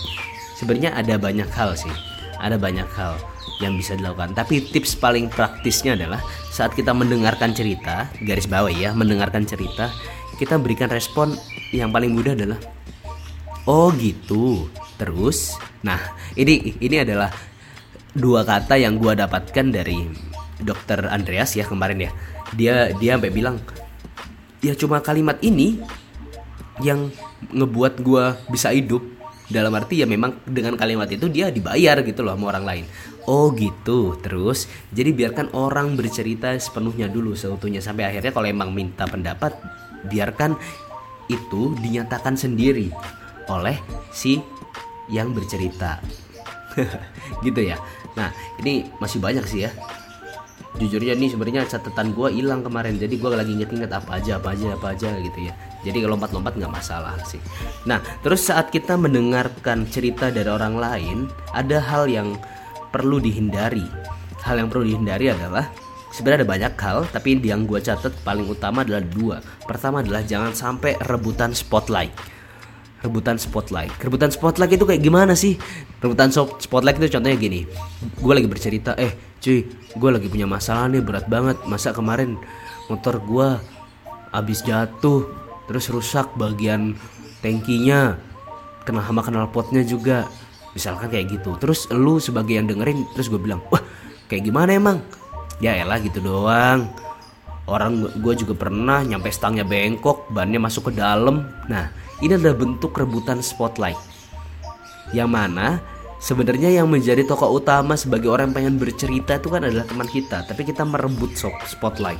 Sebenarnya 0.58 0.96
ada 0.98 1.14
banyak 1.14 1.46
hal 1.54 1.78
sih. 1.78 1.92
Ada 2.42 2.58
banyak 2.58 2.88
hal 2.96 3.20
yang 3.62 3.76
bisa 3.78 3.94
dilakukan. 3.94 4.34
Tapi 4.34 4.64
tips 4.72 4.98
paling 4.98 5.30
praktisnya 5.30 5.94
adalah 5.94 6.18
saat 6.50 6.74
kita 6.74 6.90
mendengarkan 6.90 7.54
cerita, 7.54 8.10
garis 8.24 8.50
bawah 8.50 8.72
ya, 8.72 8.90
mendengarkan 8.96 9.46
cerita, 9.46 9.92
kita 10.40 10.56
berikan 10.56 10.88
respon 10.88 11.36
yang 11.68 11.92
paling 11.92 12.16
mudah 12.16 12.32
adalah 12.32 12.56
oh 13.68 13.92
gitu 13.92 14.72
terus 14.96 15.60
nah 15.84 16.00
ini 16.32 16.80
ini 16.80 17.04
adalah 17.04 17.28
dua 18.16 18.40
kata 18.48 18.80
yang 18.80 18.96
gue 18.96 19.12
dapatkan 19.12 19.66
dari 19.68 20.08
dokter 20.64 21.04
Andreas 21.12 21.52
ya 21.52 21.68
kemarin 21.68 22.08
ya 22.08 22.10
dia 22.56 22.74
dia 22.96 23.20
sampai 23.20 23.32
bilang 23.32 23.60
ya 24.64 24.72
cuma 24.72 25.04
kalimat 25.04 25.36
ini 25.44 25.80
yang 26.82 27.10
ngebuat 27.52 28.00
gue 28.00 28.24
bisa 28.52 28.72
hidup. 28.74 29.02
Dalam 29.50 29.74
arti 29.74 29.98
ya 29.98 30.06
memang 30.06 30.46
dengan 30.46 30.78
kalimat 30.78 31.10
itu 31.10 31.26
dia 31.26 31.50
dibayar 31.50 32.06
gitu 32.06 32.22
loh 32.22 32.38
sama 32.38 32.54
orang 32.54 32.64
lain. 32.64 32.84
Oh 33.26 33.50
gitu 33.50 34.14
terus? 34.22 34.70
Jadi 34.94 35.10
biarkan 35.10 35.50
orang 35.58 35.98
bercerita 35.98 36.54
sepenuhnya 36.54 37.10
dulu 37.10 37.34
seutuhnya. 37.34 37.82
Sampai 37.82 38.06
akhirnya 38.06 38.30
kalau 38.30 38.46
emang 38.46 38.70
minta 38.70 39.10
pendapat 39.10 39.58
biarkan 40.06 40.54
itu 41.26 41.74
dinyatakan 41.82 42.38
sendiri 42.38 42.94
oleh 43.50 43.74
si 44.14 44.38
yang 45.10 45.34
bercerita. 45.34 45.98
Gitu 47.46 47.74
ya. 47.74 47.76
Nah 48.14 48.30
ini 48.62 48.86
masih 49.02 49.18
banyak 49.18 49.42
sih 49.50 49.66
ya 49.66 49.74
jujurnya 50.80 51.12
nih 51.12 51.36
sebenarnya 51.36 51.68
catatan 51.68 52.16
gue 52.16 52.28
hilang 52.32 52.64
kemarin. 52.64 52.96
Jadi 52.96 53.20
gue 53.20 53.28
lagi 53.28 53.52
inget-inget 53.52 53.92
apa 53.92 54.16
aja 54.16 54.40
apa 54.40 54.56
aja 54.56 54.72
apa 54.72 54.96
aja 54.96 55.12
gitu 55.20 55.38
ya. 55.44 55.52
Jadi 55.84 56.00
lompat-lompat 56.08 56.56
nggak 56.56 56.72
masalah 56.72 57.20
sih. 57.28 57.38
Nah 57.84 58.00
terus 58.24 58.48
saat 58.48 58.72
kita 58.72 58.96
mendengarkan 58.96 59.84
cerita 59.92 60.32
dari 60.32 60.48
orang 60.48 60.80
lain 60.80 61.18
ada 61.52 61.78
hal 61.84 62.08
yang 62.08 62.40
perlu 62.88 63.20
dihindari. 63.20 63.84
Hal 64.40 64.56
yang 64.56 64.72
perlu 64.72 64.88
dihindari 64.88 65.28
adalah 65.28 65.68
sebenarnya 66.16 66.42
ada 66.42 66.48
banyak 66.48 66.74
hal 66.80 66.98
tapi 67.12 67.36
yang 67.44 67.68
gue 67.68 67.78
catat 67.84 68.16
paling 68.24 68.48
utama 68.48 68.80
adalah 68.80 69.04
dua. 69.04 69.36
Pertama 69.68 70.00
adalah 70.00 70.24
jangan 70.24 70.56
sampai 70.56 70.96
rebutan 71.04 71.52
spotlight 71.52 72.39
rebutan 73.00 73.36
spotlight. 73.40 73.92
Rebutan 74.00 74.28
spotlight 74.32 74.76
itu 74.76 74.84
kayak 74.84 75.00
gimana 75.00 75.32
sih? 75.32 75.56
Rebutan 76.00 76.32
spotlight 76.32 77.00
itu 77.00 77.16
contohnya 77.16 77.36
gini. 77.36 77.64
Gue 78.20 78.32
lagi 78.36 78.48
bercerita, 78.48 78.96
eh 78.96 79.16
cuy, 79.40 79.64
gue 79.96 80.10
lagi 80.12 80.28
punya 80.28 80.44
masalah 80.44 80.88
nih 80.92 81.00
berat 81.00 81.26
banget. 81.26 81.56
Masa 81.64 81.96
kemarin 81.96 82.36
motor 82.92 83.20
gue 83.24 83.48
abis 84.30 84.62
jatuh, 84.62 85.26
terus 85.66 85.88
rusak 85.88 86.28
bagian 86.36 86.94
tangkinya, 87.40 88.20
kena 88.84 89.00
hama 89.00 89.24
kenal 89.24 89.48
potnya 89.48 89.80
juga. 89.80 90.28
Misalkan 90.70 91.10
kayak 91.10 91.40
gitu. 91.40 91.58
Terus 91.58 91.90
lu 91.90 92.22
sebagai 92.22 92.54
yang 92.54 92.70
dengerin, 92.70 93.02
terus 93.16 93.26
gue 93.26 93.40
bilang, 93.42 93.58
wah 93.74 93.82
kayak 94.30 94.46
gimana 94.46 94.76
emang? 94.76 95.02
Ya 95.58 95.76
elah 95.76 95.98
gitu 95.98 96.22
doang. 96.22 96.86
Orang 97.70 98.02
gue 98.02 98.34
juga 98.34 98.58
pernah 98.58 99.06
nyampe 99.06 99.30
stangnya 99.30 99.62
bengkok, 99.62 100.26
bannya 100.34 100.58
masuk 100.58 100.90
ke 100.90 100.98
dalam. 100.98 101.46
Nah, 101.70 101.86
ini 102.18 102.34
adalah 102.34 102.58
bentuk 102.58 102.90
rebutan 102.98 103.38
spotlight. 103.38 103.94
Yang 105.14 105.30
mana 105.30 105.78
sebenarnya 106.18 106.68
yang 106.82 106.90
menjadi 106.90 107.22
tokoh 107.22 107.62
utama 107.62 107.94
sebagai 107.94 108.26
orang 108.26 108.50
yang 108.50 108.56
pengen 108.58 108.74
bercerita 108.82 109.38
itu 109.38 109.48
kan 109.48 109.62
adalah 109.62 109.86
teman 109.86 110.10
kita, 110.10 110.42
tapi 110.50 110.66
kita 110.66 110.82
merebut 110.82 111.30
spotlight. 111.70 112.18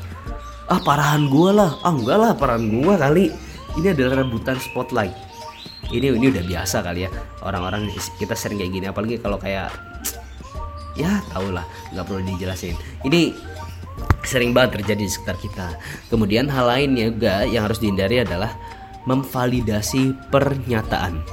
Ah 0.71 0.79
parahan 0.79 1.27
gue 1.27 1.51
lah, 1.51 1.83
ah 1.83 1.91
enggak 1.91 2.19
lah 2.19 2.31
parahan 2.39 2.71
gue 2.71 2.95
kali. 2.95 3.27
Ini 3.75 3.91
adalah 3.91 4.23
rebutan 4.23 4.55
spotlight. 4.63 5.15
Ini 5.91 6.15
ini 6.15 6.31
udah 6.31 6.47
biasa 6.47 6.87
kali 6.87 7.07
ya 7.07 7.11
orang-orang 7.43 7.91
kita 8.23 8.39
sering 8.39 8.63
kayak 8.63 8.71
gini, 8.71 8.87
apalagi 8.87 9.19
kalau 9.19 9.43
kayak 9.43 9.75
ya 11.01 11.19
tau 11.35 11.51
lah 11.51 11.67
nggak 11.91 12.07
perlu 12.07 12.23
dijelasin. 12.23 12.79
Ini 13.03 13.35
sering 14.25 14.55
banget 14.55 14.81
terjadi 14.81 15.03
di 15.07 15.13
sekitar 15.13 15.37
kita. 15.41 15.67
Kemudian 16.13 16.47
hal 16.51 16.69
lainnya 16.69 17.11
juga 17.11 17.45
yang 17.49 17.67
harus 17.67 17.81
dihindari 17.83 18.23
adalah 18.23 18.55
memvalidasi 19.09 20.13
pernyataan. 20.29 21.25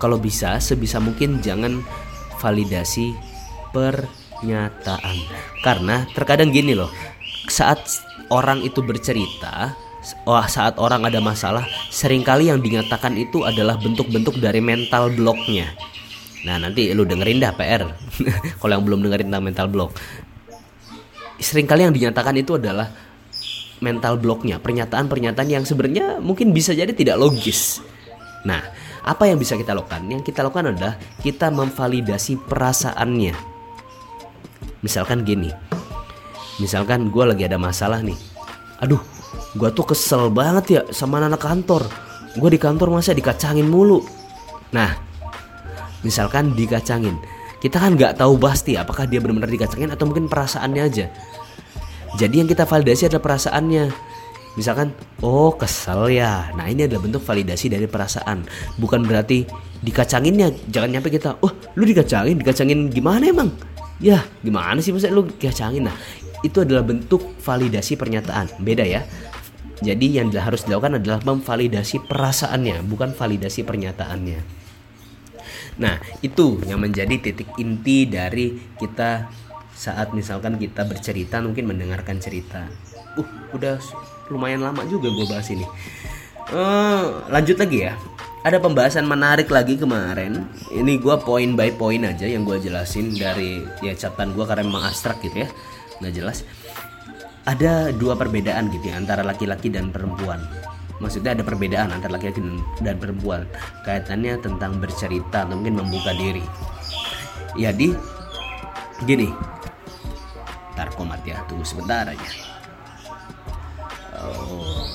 Kalau 0.00 0.16
bisa, 0.16 0.56
sebisa 0.60 0.96
mungkin 0.96 1.44
jangan 1.44 1.84
validasi 2.40 3.12
pernyataan. 3.72 5.16
Karena 5.60 6.08
terkadang 6.16 6.52
gini 6.52 6.72
loh, 6.72 6.88
saat 7.48 7.80
orang 8.32 8.64
itu 8.64 8.80
bercerita, 8.80 9.76
wah 10.24 10.48
saat 10.48 10.80
orang 10.80 11.04
ada 11.04 11.20
masalah, 11.20 11.68
sering 11.92 12.24
kali 12.24 12.48
yang 12.48 12.64
dinyatakan 12.64 13.12
itu 13.20 13.44
adalah 13.44 13.76
bentuk-bentuk 13.76 14.40
dari 14.40 14.64
mental 14.64 15.12
blocknya. 15.12 15.68
Nah 16.48 16.56
nanti 16.56 16.88
lu 16.96 17.04
dengerin 17.04 17.44
dah 17.44 17.52
PR. 17.52 17.84
Kalau 18.60 18.72
yang 18.72 18.84
belum 18.88 19.04
dengerin 19.04 19.28
tentang 19.28 19.44
mental 19.44 19.68
block, 19.68 19.92
sering 21.40 21.66
kali 21.66 21.88
yang 21.88 21.94
dinyatakan 21.96 22.36
itu 22.36 22.60
adalah 22.60 22.92
mental 23.80 24.20
blocknya, 24.20 24.60
pernyataan-pernyataan 24.60 25.48
yang 25.48 25.64
sebenarnya 25.64 26.20
mungkin 26.20 26.52
bisa 26.52 26.76
jadi 26.76 26.92
tidak 26.92 27.16
logis. 27.16 27.80
Nah, 28.44 28.60
apa 29.00 29.28
yang 29.28 29.40
bisa 29.40 29.56
kita 29.56 29.72
lakukan? 29.72 30.04
Yang 30.08 30.32
kita 30.32 30.44
lakukan 30.44 30.76
adalah 30.76 31.00
kita 31.24 31.48
memvalidasi 31.48 32.36
perasaannya. 32.44 33.34
Misalkan 34.84 35.24
gini, 35.24 35.48
misalkan 36.60 37.08
gue 37.08 37.24
lagi 37.24 37.48
ada 37.48 37.56
masalah 37.56 38.04
nih. 38.04 38.16
Aduh, 38.80 39.00
gue 39.56 39.68
tuh 39.72 39.92
kesel 39.92 40.28
banget 40.32 40.64
ya 40.68 40.80
sama 40.92 41.20
anak 41.20 41.40
kantor. 41.40 41.88
Gue 42.36 42.52
di 42.52 42.60
kantor 42.60 43.00
masa 43.00 43.16
dikacangin 43.16 43.68
mulu. 43.68 44.04
Nah, 44.72 44.92
misalkan 46.04 46.52
dikacangin, 46.56 47.16
kita 47.60 47.76
kan 47.76 47.92
nggak 47.92 48.16
tahu 48.16 48.40
pasti 48.40 48.74
apakah 48.80 49.04
dia 49.04 49.20
benar-benar 49.20 49.52
dikacangin 49.52 49.92
atau 49.92 50.08
mungkin 50.08 50.32
perasaannya 50.32 50.82
aja. 50.82 51.06
Jadi 52.16 52.42
yang 52.42 52.48
kita 52.48 52.64
validasi 52.64 53.12
adalah 53.12 53.22
perasaannya. 53.22 53.84
Misalkan, 54.58 54.90
oh 55.22 55.54
kesel 55.54 56.10
ya. 56.10 56.50
Nah 56.58 56.66
ini 56.66 56.88
adalah 56.88 57.06
bentuk 57.06 57.22
validasi 57.22 57.70
dari 57.70 57.86
perasaan. 57.86 58.42
Bukan 58.80 59.06
berarti 59.06 59.46
dikacanginnya. 59.84 60.50
Jangan 60.72 60.88
nyampe 60.90 61.12
kita, 61.12 61.38
oh 61.44 61.52
lu 61.78 61.86
dikacangin, 61.86 62.40
dikacangin 62.40 62.90
gimana 62.90 63.30
emang? 63.30 63.52
Ya 64.00 64.24
gimana 64.40 64.80
sih 64.80 64.90
masa 64.90 65.12
lu 65.12 65.28
dikacangin? 65.28 65.86
Nah 65.86 65.96
itu 66.40 66.64
adalah 66.64 66.82
bentuk 66.82 67.36
validasi 67.44 67.94
pernyataan. 68.00 68.58
Beda 68.58 68.82
ya. 68.82 69.04
Jadi 69.80 70.20
yang 70.20 70.28
harus 70.32 70.64
dilakukan 70.68 71.00
adalah 71.00 71.24
memvalidasi 71.24 72.04
perasaannya, 72.04 72.84
bukan 72.84 73.16
validasi 73.16 73.64
pernyataannya. 73.64 74.59
Nah, 75.80 75.96
itu 76.20 76.60
yang 76.68 76.84
menjadi 76.84 77.16
titik 77.16 77.56
inti 77.56 78.04
dari 78.04 78.52
kita 78.76 79.32
saat 79.72 80.12
misalkan 80.12 80.60
kita 80.60 80.84
bercerita 80.84 81.40
mungkin 81.40 81.72
mendengarkan 81.72 82.20
cerita. 82.20 82.68
Uh 83.16 83.24
udah 83.56 83.80
lumayan 84.28 84.60
lama 84.60 84.84
juga 84.84 85.08
gue 85.08 85.26
bahas 85.26 85.48
ini. 85.48 85.64
Uh, 86.52 87.24
lanjut 87.32 87.56
lagi 87.56 87.88
ya. 87.88 87.96
Ada 88.40 88.60
pembahasan 88.60 89.08
menarik 89.08 89.48
lagi 89.48 89.80
kemarin. 89.80 90.48
Ini 90.68 91.00
gue 91.00 91.16
poin 91.24 91.56
by 91.56 91.72
poin 91.76 92.00
aja 92.04 92.28
yang 92.28 92.44
gue 92.44 92.60
jelasin 92.60 93.16
dari 93.16 93.64
ya 93.80 93.96
catatan 93.96 94.36
gue 94.36 94.44
karena 94.44 94.64
memang 94.68 94.84
abstrak 94.84 95.24
gitu 95.24 95.44
ya. 95.44 95.48
Nggak 96.04 96.12
jelas. 96.12 96.38
Ada 97.48 97.96
dua 97.96 98.20
perbedaan 98.20 98.68
gitu 98.68 98.92
ya 98.92 99.00
antara 99.00 99.24
laki-laki 99.24 99.72
dan 99.72 99.88
perempuan 99.88 100.44
maksudnya 101.00 101.34
ada 101.34 101.42
perbedaan 101.42 101.90
antara 101.90 102.20
laki-laki 102.20 102.44
dan 102.84 103.00
perempuan 103.00 103.48
kaitannya 103.82 104.36
tentang 104.38 104.78
bercerita 104.78 105.48
atau 105.48 105.56
mungkin 105.56 105.80
membuka 105.80 106.12
diri 106.14 106.44
ya 107.56 107.72
di 107.74 107.96
gini 109.08 109.32
Ntar 110.80 110.96
komat 110.96 111.20
ya, 111.28 111.36
tunggu 111.44 111.60
sebentar 111.60 112.08
aja. 112.08 112.28
Oh. 114.16 114.88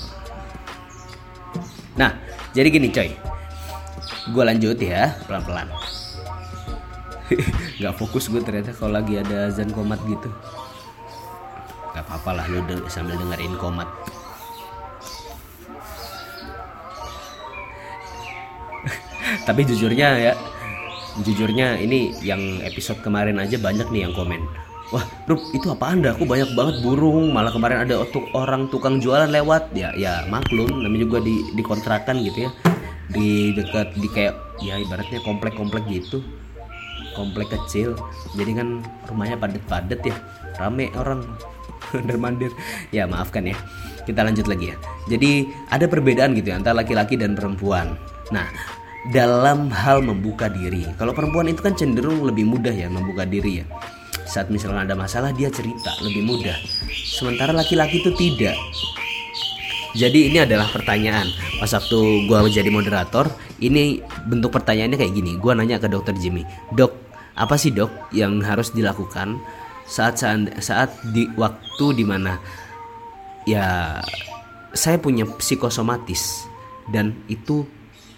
Nah, 1.94 2.10
jadi 2.50 2.74
gini 2.74 2.90
coy. 2.90 3.14
Gue 4.34 4.42
lanjut 4.42 4.74
ya, 4.82 5.14
pelan-pelan. 5.30 5.70
Gak 7.82 7.94
fokus 8.02 8.26
gue 8.26 8.42
ternyata 8.42 8.74
kalau 8.74 8.98
lagi 8.98 9.14
ada 9.14 9.46
azan 9.46 9.70
komat 9.70 10.02
gitu. 10.10 10.26
Gak 11.94 12.02
apa-apa 12.02 12.42
lah 12.42 12.46
lu 12.50 12.66
sambil 12.90 13.14
dengerin 13.14 13.54
komat. 13.54 13.86
Tapi 19.48 19.66
jujurnya 19.66 20.08
ya, 20.18 20.32
jujurnya 21.22 21.80
ini 21.80 22.14
yang 22.22 22.60
episode 22.62 23.00
kemarin 23.02 23.40
aja 23.40 23.58
banyak 23.58 23.88
nih 23.90 24.06
yang 24.08 24.14
komen 24.14 24.66
Wah, 24.94 25.02
Rup, 25.26 25.42
itu 25.50 25.66
apa 25.66 25.90
anda? 25.90 26.14
Aku 26.14 26.22
banyak 26.22 26.54
banget 26.54 26.78
burung. 26.78 27.34
Malah 27.34 27.50
kemarin 27.50 27.82
ada 27.82 28.06
orang 28.38 28.70
tukang 28.70 29.02
jualan 29.02 29.26
lewat. 29.26 29.74
Ya, 29.74 29.90
ya 29.98 30.22
maklum. 30.30 30.78
Namanya 30.78 31.10
juga 31.10 31.18
di 31.26 31.42
di 31.58 31.62
kontrakan 31.66 32.22
gitu 32.22 32.46
ya. 32.46 32.50
Di 33.10 33.50
dekat 33.50 33.98
di 33.98 34.06
kayak 34.06 34.38
ya 34.62 34.78
ibaratnya 34.78 35.18
komplek-komplek 35.26 35.90
gitu. 35.90 36.22
Komplek 37.18 37.50
kecil. 37.50 37.98
Jadi 38.38 38.62
kan 38.62 38.68
rumahnya 39.10 39.34
padat-padat 39.42 40.00
ya. 40.06 40.14
Rame 40.62 40.94
orang 40.94 41.26
dan 42.06 42.18
mandir. 42.22 42.54
Ya 42.94 43.10
maafkan 43.10 43.42
ya. 43.42 43.58
Kita 44.06 44.22
lanjut 44.22 44.46
lagi 44.46 44.70
ya. 44.70 44.76
Jadi 45.10 45.50
ada 45.66 45.90
perbedaan 45.90 46.38
gitu 46.38 46.54
ya 46.54 46.62
antara 46.62 46.78
laki-laki 46.78 47.18
dan 47.18 47.34
perempuan. 47.34 47.98
Nah, 48.30 48.46
dalam 49.14 49.70
hal 49.70 50.02
membuka 50.02 50.50
diri. 50.50 50.86
Kalau 50.98 51.14
perempuan 51.14 51.46
itu 51.46 51.62
kan 51.62 51.74
cenderung 51.78 52.26
lebih 52.26 52.46
mudah 52.46 52.74
ya 52.74 52.90
membuka 52.90 53.22
diri 53.22 53.62
ya 53.62 53.66
saat 54.26 54.50
misalnya 54.50 54.82
ada 54.82 54.94
masalah 54.98 55.30
dia 55.30 55.48
cerita 55.48 55.94
lebih 56.02 56.26
mudah 56.26 56.58
sementara 57.06 57.54
laki-laki 57.54 58.02
itu 58.02 58.10
tidak 58.12 58.58
Jadi 59.96 60.28
ini 60.28 60.44
adalah 60.44 60.68
pertanyaan 60.68 61.24
pas 61.56 61.72
waktu 61.72 62.28
gue 62.28 62.38
menjadi 62.44 62.68
moderator. 62.68 63.32
Ini 63.56 64.04
bentuk 64.28 64.52
pertanyaannya 64.52 65.00
kayak 65.00 65.14
gini. 65.16 65.40
Gue 65.40 65.56
nanya 65.56 65.80
ke 65.80 65.88
dokter 65.88 66.12
Jimmy, 66.20 66.44
dok 66.76 66.92
apa 67.32 67.56
sih 67.56 67.72
dok 67.72 68.12
yang 68.12 68.44
harus 68.44 68.76
dilakukan 68.76 69.40
saat 69.88 70.20
saat, 70.20 70.52
saat 70.60 70.92
di 71.16 71.32
waktu 71.40 71.96
di 71.96 72.04
mana 72.04 72.36
ya 73.48 73.96
saya 74.76 75.00
punya 75.00 75.24
psikosomatis 75.24 76.44
dan 76.92 77.16
itu 77.32 77.64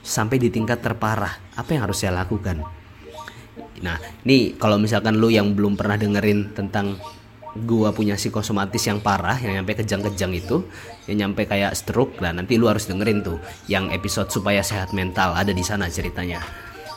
sampai 0.02 0.36
di 0.40 0.48
tingkat 0.48 0.80
terparah. 0.80 1.54
Apa 1.54 1.76
yang 1.76 1.88
harus 1.88 2.02
saya 2.02 2.14
lakukan? 2.14 2.62
Nah, 3.82 3.96
ini 4.26 4.58
kalau 4.58 4.78
misalkan 4.78 5.18
lu 5.18 5.30
yang 5.30 5.54
belum 5.54 5.78
pernah 5.78 5.94
dengerin 5.94 6.54
tentang 6.54 6.98
gua 7.64 7.90
punya 7.90 8.14
psikosomatis 8.14 8.84
yang 8.86 9.00
parah 9.02 9.34
yang 9.40 9.58
nyampe 9.58 9.74
kejang-kejang 9.74 10.32
itu 10.36 10.62
yang 11.10 11.26
nyampe 11.26 11.48
kayak 11.48 11.74
stroke 11.74 12.20
lah 12.20 12.30
nanti 12.30 12.60
lu 12.60 12.68
harus 12.70 12.86
dengerin 12.86 13.24
tuh 13.24 13.40
yang 13.66 13.88
episode 13.90 14.28
supaya 14.30 14.60
sehat 14.60 14.92
mental 14.92 15.32
ada 15.34 15.50
di 15.50 15.64
sana 15.64 15.88
ceritanya 15.88 16.44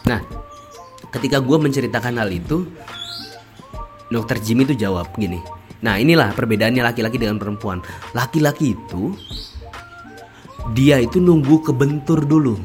nah 0.05 0.19
ketika 1.09 1.39
gua 1.39 1.57
menceritakan 1.57 2.19
hal 2.19 2.29
itu 2.29 2.67
dokter 4.11 4.37
Jimmy 4.43 4.67
tuh 4.67 4.77
jawab 4.77 5.09
gini 5.15 5.39
nah 5.81 5.97
inilah 5.97 6.35
perbedaannya 6.35 6.83
laki-laki 6.83 7.17
dengan 7.17 7.41
perempuan 7.41 7.81
laki-laki 8.13 8.77
itu 8.77 9.15
dia 10.77 11.01
itu 11.01 11.17
nunggu 11.17 11.65
kebentur 11.65 12.21
dulu 12.21 12.59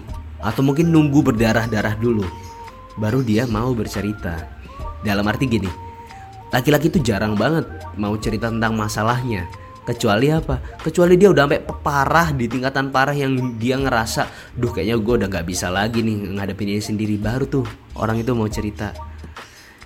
atau 0.46 0.62
mungkin 0.62 0.94
nunggu 0.94 1.26
berdarah-darah 1.26 1.98
dulu 1.98 2.22
baru 2.96 3.20
dia 3.20 3.44
mau 3.44 3.74
bercerita. 3.74 4.54
Dalam 5.04 5.26
arti 5.28 5.46
gini 5.46 5.86
laki-laki 6.50 6.88
itu 6.88 7.02
jarang 7.02 7.34
banget 7.34 7.66
mau 7.98 8.14
cerita 8.16 8.48
tentang 8.48 8.78
masalahnya. 8.78 9.44
Kecuali 9.86 10.34
apa? 10.34 10.58
Kecuali 10.82 11.14
dia 11.14 11.30
udah 11.30 11.46
sampai 11.46 11.62
parah 11.62 12.34
di 12.34 12.50
tingkatan 12.50 12.90
parah 12.90 13.14
yang 13.14 13.54
dia 13.54 13.78
ngerasa 13.78 14.26
duh 14.58 14.74
kayaknya 14.74 14.98
gue 14.98 15.14
udah 15.22 15.28
nggak 15.30 15.46
bisa 15.46 15.70
lagi 15.70 16.02
nih 16.02 16.34
ngadepin 16.34 16.74
ini 16.74 16.82
sendiri. 16.82 17.14
Baru 17.14 17.46
tuh 17.46 17.62
orang 17.94 18.18
itu 18.18 18.34
mau 18.34 18.50
cerita. 18.50 18.90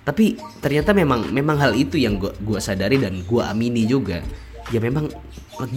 Tapi 0.01 0.41
ternyata 0.57 0.97
memang 0.97 1.29
memang 1.29 1.53
hal 1.61 1.77
itu 1.77 2.01
yang 2.01 2.17
gue 2.17 2.33
gua 2.41 2.57
sadari 2.57 2.97
dan 2.97 3.21
gue 3.21 3.41
amini 3.45 3.85
juga. 3.85 4.25
Ya 4.73 4.81
memang 4.81 5.05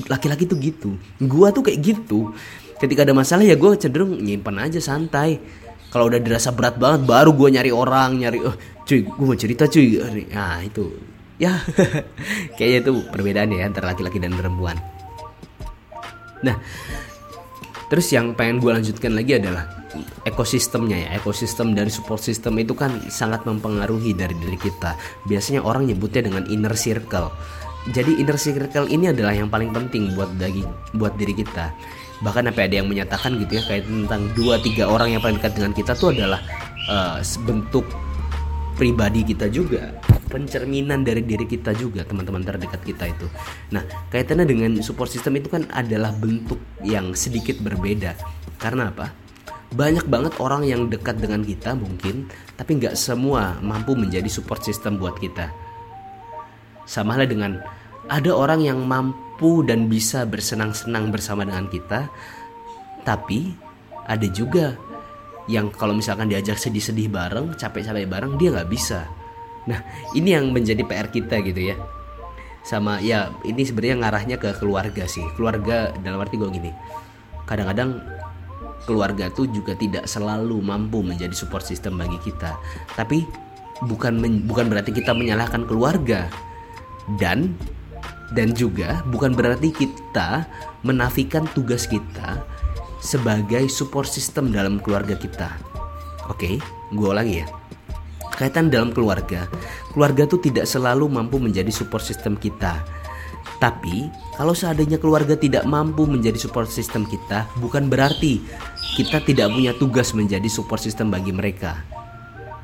laki-laki 0.09 0.49
tuh 0.49 0.57
gitu. 0.57 0.97
Gue 1.21 1.53
tuh 1.53 1.61
kayak 1.61 1.85
gitu 1.85 2.33
ketika 2.85 3.09
ada 3.09 3.17
masalah 3.17 3.43
ya 3.49 3.57
gue 3.57 3.71
cenderung 3.81 4.21
nyimpan 4.21 4.69
aja 4.69 4.79
santai. 4.79 5.41
Kalau 5.89 6.11
udah 6.11 6.21
dirasa 6.21 6.51
berat 6.53 6.77
banget 6.77 7.07
baru 7.07 7.33
gue 7.33 7.49
nyari 7.55 7.71
orang 7.71 8.19
nyari 8.19 8.43
oh 8.45 8.55
cuy 8.85 9.01
gue 9.09 9.25
mau 9.25 9.39
cerita 9.39 9.65
cuy. 9.65 9.97
Nah 10.29 10.61
itu. 10.61 10.93
Ya 11.41 11.59
kayaknya 12.61 12.79
itu 12.85 12.93
perbedaan 13.11 13.51
ya 13.51 13.65
antara 13.67 13.97
laki-laki 13.97 14.21
dan 14.21 14.37
perempuan. 14.37 14.77
Nah 16.45 16.61
terus 17.89 18.11
yang 18.11 18.35
pengen 18.37 18.61
gue 18.61 18.71
lanjutkan 18.75 19.15
lagi 19.17 19.39
adalah 19.41 19.87
ekosistemnya 20.27 21.09
ya. 21.09 21.09
Ekosistem 21.17 21.73
dari 21.73 21.89
support 21.89 22.21
system 22.21 22.59
itu 22.59 22.75
kan 22.77 23.07
sangat 23.09 23.47
mempengaruhi 23.47 24.13
dari 24.13 24.35
diri 24.37 24.59
kita. 24.59 24.99
Biasanya 25.25 25.63
orang 25.63 25.89
nyebutnya 25.89 26.27
dengan 26.27 26.45
inner 26.51 26.75
circle. 26.75 27.31
Jadi 27.95 28.19
inner 28.19 28.41
circle 28.41 28.89
ini 28.91 29.13
adalah 29.13 29.37
yang 29.37 29.47
paling 29.47 29.71
penting 29.71 30.17
buat 30.17 30.33
daging 30.41 30.67
buat 30.97 31.15
diri 31.21 31.37
kita 31.37 31.71
bahkan 32.23 32.47
sampai 32.47 32.71
ada 32.71 32.75
yang 32.83 32.89
menyatakan 32.91 33.35
gitu 33.43 33.59
ya 33.59 33.63
kayak 33.67 33.85
tentang 33.89 34.23
dua 34.39 34.61
tiga 34.63 34.87
orang 34.87 35.17
yang 35.17 35.23
paling 35.25 35.41
dekat 35.41 35.59
dengan 35.59 35.73
kita 35.75 35.93
tuh 35.99 36.15
adalah 36.15 36.39
uh, 36.87 37.19
bentuk 37.43 37.87
pribadi 38.79 39.23
kita 39.23 39.47
juga 39.51 39.95
pencerminan 40.29 41.07
dari 41.07 41.23
diri 41.23 41.47
kita 41.47 41.71
juga 41.79 42.03
teman-teman 42.03 42.43
terdekat 42.43 42.83
kita 42.83 43.07
itu. 43.07 43.27
Nah 43.71 43.87
kaitannya 44.11 44.47
dengan 44.47 44.71
support 44.83 45.07
system 45.11 45.39
itu 45.39 45.47
kan 45.47 45.67
adalah 45.71 46.11
bentuk 46.11 46.59
yang 46.83 47.15
sedikit 47.15 47.59
berbeda. 47.63 48.19
Karena 48.59 48.91
apa? 48.91 49.15
Banyak 49.75 50.07
banget 50.07 50.39
orang 50.39 50.67
yang 50.67 50.87
dekat 50.91 51.19
dengan 51.19 51.43
kita 51.43 51.75
mungkin 51.79 52.31
tapi 52.59 52.79
nggak 52.83 52.99
semua 52.99 53.59
mampu 53.63 53.95
menjadi 53.95 54.27
support 54.27 54.63
system 54.67 54.99
buat 54.99 55.19
kita. 55.19 55.51
Sama 56.85 57.15
halnya 57.15 57.31
dengan 57.31 57.53
ada 58.11 58.31
orang 58.35 58.61
yang 58.61 58.83
mampu 58.85 59.24
dan 59.67 59.91
bisa 59.91 60.23
bersenang-senang 60.25 61.11
bersama 61.11 61.43
dengan 61.43 61.67
kita 61.69 62.09
tapi 63.05 63.53
ada 64.09 64.27
juga 64.33 64.75
yang 65.45 65.69
kalau 65.69 65.93
misalkan 65.93 66.33
diajak 66.33 66.57
sedih-sedih 66.57 67.13
bareng, 67.13 67.53
capek-capek 67.61 68.09
bareng, 68.09 68.41
dia 68.41 68.49
nggak 68.53 68.71
bisa. 68.73 69.05
Nah, 69.69 69.81
ini 70.17 70.33
yang 70.33 70.53
menjadi 70.53 70.81
PR 70.85 71.13
kita 71.13 71.41
gitu 71.45 71.73
ya. 71.73 71.77
Sama 72.65 72.97
ya, 73.05 73.29
ini 73.45 73.61
sebenarnya 73.61 73.97
ngarahnya 74.01 74.37
ke 74.41 74.57
keluarga 74.57 75.05
sih. 75.05 75.25
Keluarga 75.37 75.93
dalam 76.01 76.21
arti 76.21 76.41
gue 76.41 76.49
gini. 76.49 76.73
Kadang-kadang 77.45 78.01
keluarga 78.89 79.29
tuh 79.33 79.49
juga 79.53 79.77
tidak 79.77 80.09
selalu 80.09 80.65
mampu 80.65 81.05
menjadi 81.05 81.37
support 81.37 81.65
system 81.65 82.01
bagi 82.01 82.17
kita. 82.25 82.57
Tapi 82.97 83.25
bukan 83.85 84.17
bukan 84.49 84.73
berarti 84.73 84.97
kita 84.97 85.13
menyalahkan 85.13 85.69
keluarga. 85.69 86.33
Dan 87.21 87.53
dan 88.33 88.57
juga 88.57 89.05
bukan 89.13 89.37
berarti 89.37 89.75
kita 89.75 90.49
menafikan 90.87 91.45
tugas 91.53 91.85
kita 91.85 92.41
sebagai 93.05 93.69
support 93.69 94.09
system 94.09 94.49
dalam 94.49 94.81
keluarga 94.81 95.13
kita. 95.13 95.53
Oke, 96.33 96.57
gue 96.97 97.13
lagi 97.13 97.45
ya. 97.45 97.47
Kaitan 98.35 98.73
dalam 98.73 98.91
keluarga, 98.91 99.47
keluarga 99.93 100.25
tuh 100.25 100.41
tidak 100.41 100.65
selalu 100.65 101.07
mampu 101.07 101.37
menjadi 101.37 101.71
support 101.71 102.03
system 102.03 102.35
kita. 102.35 102.81
Tapi, 103.63 104.11
kalau 104.35 104.57
seandainya 104.57 104.99
keluarga 104.99 105.39
tidak 105.39 105.63
mampu 105.69 106.09
menjadi 106.09 106.37
support 106.41 106.67
system 106.67 107.07
kita, 107.07 107.47
bukan 107.63 107.87
berarti 107.87 108.43
kita 108.99 109.23
tidak 109.23 109.53
punya 109.55 109.73
tugas 109.79 110.11
menjadi 110.17 110.49
support 110.51 110.83
system 110.83 111.15
bagi 111.15 111.31
mereka. 111.31 111.79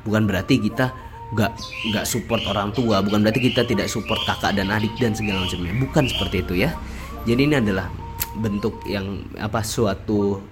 Bukan 0.03 0.27
berarti 0.27 0.59
kita 0.59 0.91
gak 1.31 1.55
gak 1.95 2.05
support 2.07 2.43
orang 2.43 2.75
tua, 2.75 2.99
bukan 2.99 3.23
berarti 3.23 3.51
kita 3.51 3.63
tidak 3.63 3.87
support 3.87 4.19
kakak 4.27 4.55
dan 4.59 4.67
adik 4.67 4.91
dan 4.99 5.15
segala 5.15 5.47
macamnya. 5.47 5.71
Bukan 5.79 6.03
seperti 6.11 6.43
itu 6.43 6.53
ya. 6.67 6.75
Jadi 7.23 7.41
ini 7.47 7.55
adalah 7.55 7.87
bentuk 8.35 8.83
yang 8.87 9.23
apa 9.39 9.63
suatu 9.63 10.43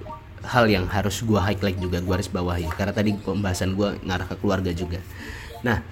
hal 0.44 0.72
yang 0.72 0.88
harus 0.88 1.20
gue 1.24 1.36
highlight 1.36 1.80
juga 1.84 2.00
gue 2.00 2.14
harus 2.16 2.32
bawahi. 2.32 2.68
Karena 2.72 2.96
tadi 2.96 3.12
pembahasan 3.16 3.76
gue 3.76 4.00
ngarah 4.08 4.28
ke 4.32 4.36
keluarga 4.40 4.72
juga. 4.72 5.04
Nah 5.68 5.84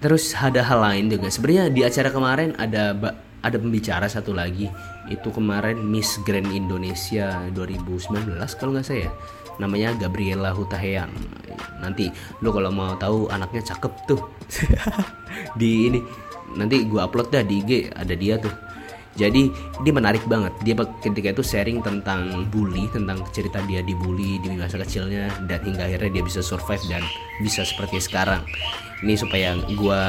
terus 0.00 0.32
ada 0.32 0.64
hal 0.64 0.80
lain 0.80 1.12
juga. 1.12 1.28
Sebenarnya 1.28 1.68
di 1.68 1.80
acara 1.84 2.08
kemarin 2.08 2.56
ada 2.56 2.96
ada 3.44 3.56
pembicara 3.60 4.08
satu 4.08 4.32
lagi. 4.32 4.72
Itu 5.12 5.28
kemarin 5.28 5.76
Miss 5.84 6.16
Grand 6.24 6.48
Indonesia 6.48 7.44
2019 7.52 8.40
kalau 8.56 8.72
nggak 8.72 8.88
saya 8.88 9.12
namanya 9.58 9.94
Gabriela 9.94 10.50
Hutahean 10.50 11.10
nanti 11.84 12.08
lo 12.40 12.48
kalau 12.50 12.72
mau 12.72 12.96
tahu 12.96 13.28
anaknya 13.28 13.62
cakep 13.74 13.92
tuh 14.08 14.20
di 15.60 15.92
ini. 15.92 16.00
Nanti 16.54 16.86
gue 16.86 17.00
upload 17.02 17.34
dah 17.34 17.42
di 17.42 17.60
IG 17.60 17.90
ada 17.90 18.14
dia 18.14 18.38
tuh. 18.38 18.52
Jadi 19.14 19.46
dia 19.86 19.92
menarik 19.94 20.26
banget. 20.26 20.50
Dia 20.66 20.74
ketika 20.98 21.30
itu 21.30 21.42
sharing 21.46 21.78
tentang 21.86 22.50
bully 22.50 22.90
tentang 22.90 23.22
cerita 23.30 23.62
dia 23.62 23.78
dibully 23.78 24.42
di 24.42 24.50
masa 24.58 24.74
kecilnya 24.82 25.30
dan 25.46 25.62
hingga 25.62 25.86
akhirnya 25.86 26.18
dia 26.18 26.24
bisa 26.26 26.42
survive 26.42 26.82
dan 26.90 27.02
bisa 27.38 27.62
seperti 27.62 28.02
sekarang. 28.02 28.42
Ini 29.06 29.14
supaya 29.14 29.54
gue 29.54 30.00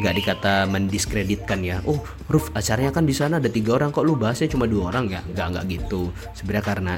nggak 0.00 0.14
dikata 0.16 0.64
mendiskreditkan 0.68 1.60
ya. 1.60 1.84
Oh 1.84 2.00
Ruf 2.28 2.48
acaranya 2.56 2.92
kan 2.92 3.04
di 3.04 3.12
sana 3.12 3.36
ada 3.36 3.52
tiga 3.52 3.76
orang 3.76 3.92
kok. 3.92 4.04
Lu 4.04 4.16
bahasnya 4.16 4.48
cuma 4.48 4.64
dua 4.64 4.96
orang 4.96 5.12
ya? 5.12 5.20
Nggak 5.28 5.46
nggak 5.52 5.64
gitu. 5.68 6.08
Sebenarnya 6.32 6.64
karena 6.64 6.94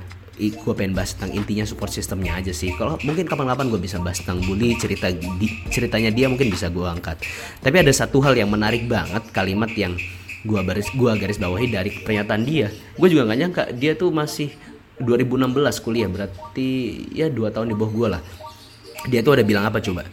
gue 0.48 0.72
pengen 0.72 0.96
bahas 0.96 1.12
tentang 1.12 1.36
intinya 1.36 1.68
support 1.68 1.92
sistemnya 1.92 2.40
aja 2.40 2.48
sih. 2.56 2.72
Kalau 2.80 2.96
mungkin 3.04 3.28
kapan-kapan 3.28 3.68
gue 3.68 3.76
bisa 3.76 4.00
bahas 4.00 4.24
tentang 4.24 4.40
bully 4.48 4.72
cerita 4.80 5.12
di, 5.12 5.48
ceritanya 5.68 6.08
dia 6.08 6.32
mungkin 6.32 6.48
bisa 6.48 6.72
gue 6.72 6.88
angkat. 6.88 7.20
Tapi 7.60 7.76
ada 7.76 7.92
satu 7.92 8.24
hal 8.24 8.32
yang 8.32 8.48
menarik 8.48 8.88
banget 8.88 9.28
kalimat 9.36 9.68
yang 9.76 9.92
gua 10.40 10.64
baris 10.64 10.88
gua 10.96 11.20
garis 11.20 11.36
bawahi 11.36 11.68
dari 11.68 11.92
pernyataan 11.92 12.42
dia. 12.48 12.72
Gue 12.96 13.12
juga 13.12 13.28
nggak 13.28 13.38
nyangka 13.44 13.62
dia 13.76 13.92
tuh 13.92 14.08
masih 14.08 14.48
2016 15.04 15.84
kuliah 15.84 16.08
berarti 16.08 16.68
ya 17.12 17.28
dua 17.28 17.52
tahun 17.52 17.72
di 17.72 17.76
bawah 17.76 17.92
gue 17.92 18.08
lah. 18.16 18.22
Dia 19.12 19.20
tuh 19.20 19.36
ada 19.36 19.44
bilang 19.44 19.68
apa 19.68 19.84
coba? 19.84 20.08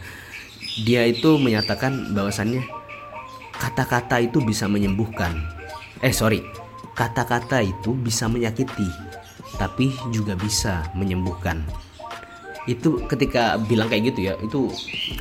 Dia 0.84 1.08
itu 1.08 1.40
menyatakan 1.40 2.12
bahwasannya 2.12 2.60
kata-kata 3.56 4.20
itu 4.20 4.44
bisa 4.44 4.68
menyembuhkan. 4.68 5.32
Eh 6.04 6.12
sorry 6.12 6.44
kata-kata 6.98 7.62
itu 7.62 7.94
bisa 7.94 8.26
menyakiti 8.26 9.07
tapi 9.56 9.94
juga 10.12 10.36
bisa 10.36 10.84
menyembuhkan. 10.92 11.64
Itu 12.68 13.00
ketika 13.08 13.56
bilang 13.64 13.88
kayak 13.88 14.12
gitu 14.12 14.28
ya 14.28 14.34
itu 14.44 14.68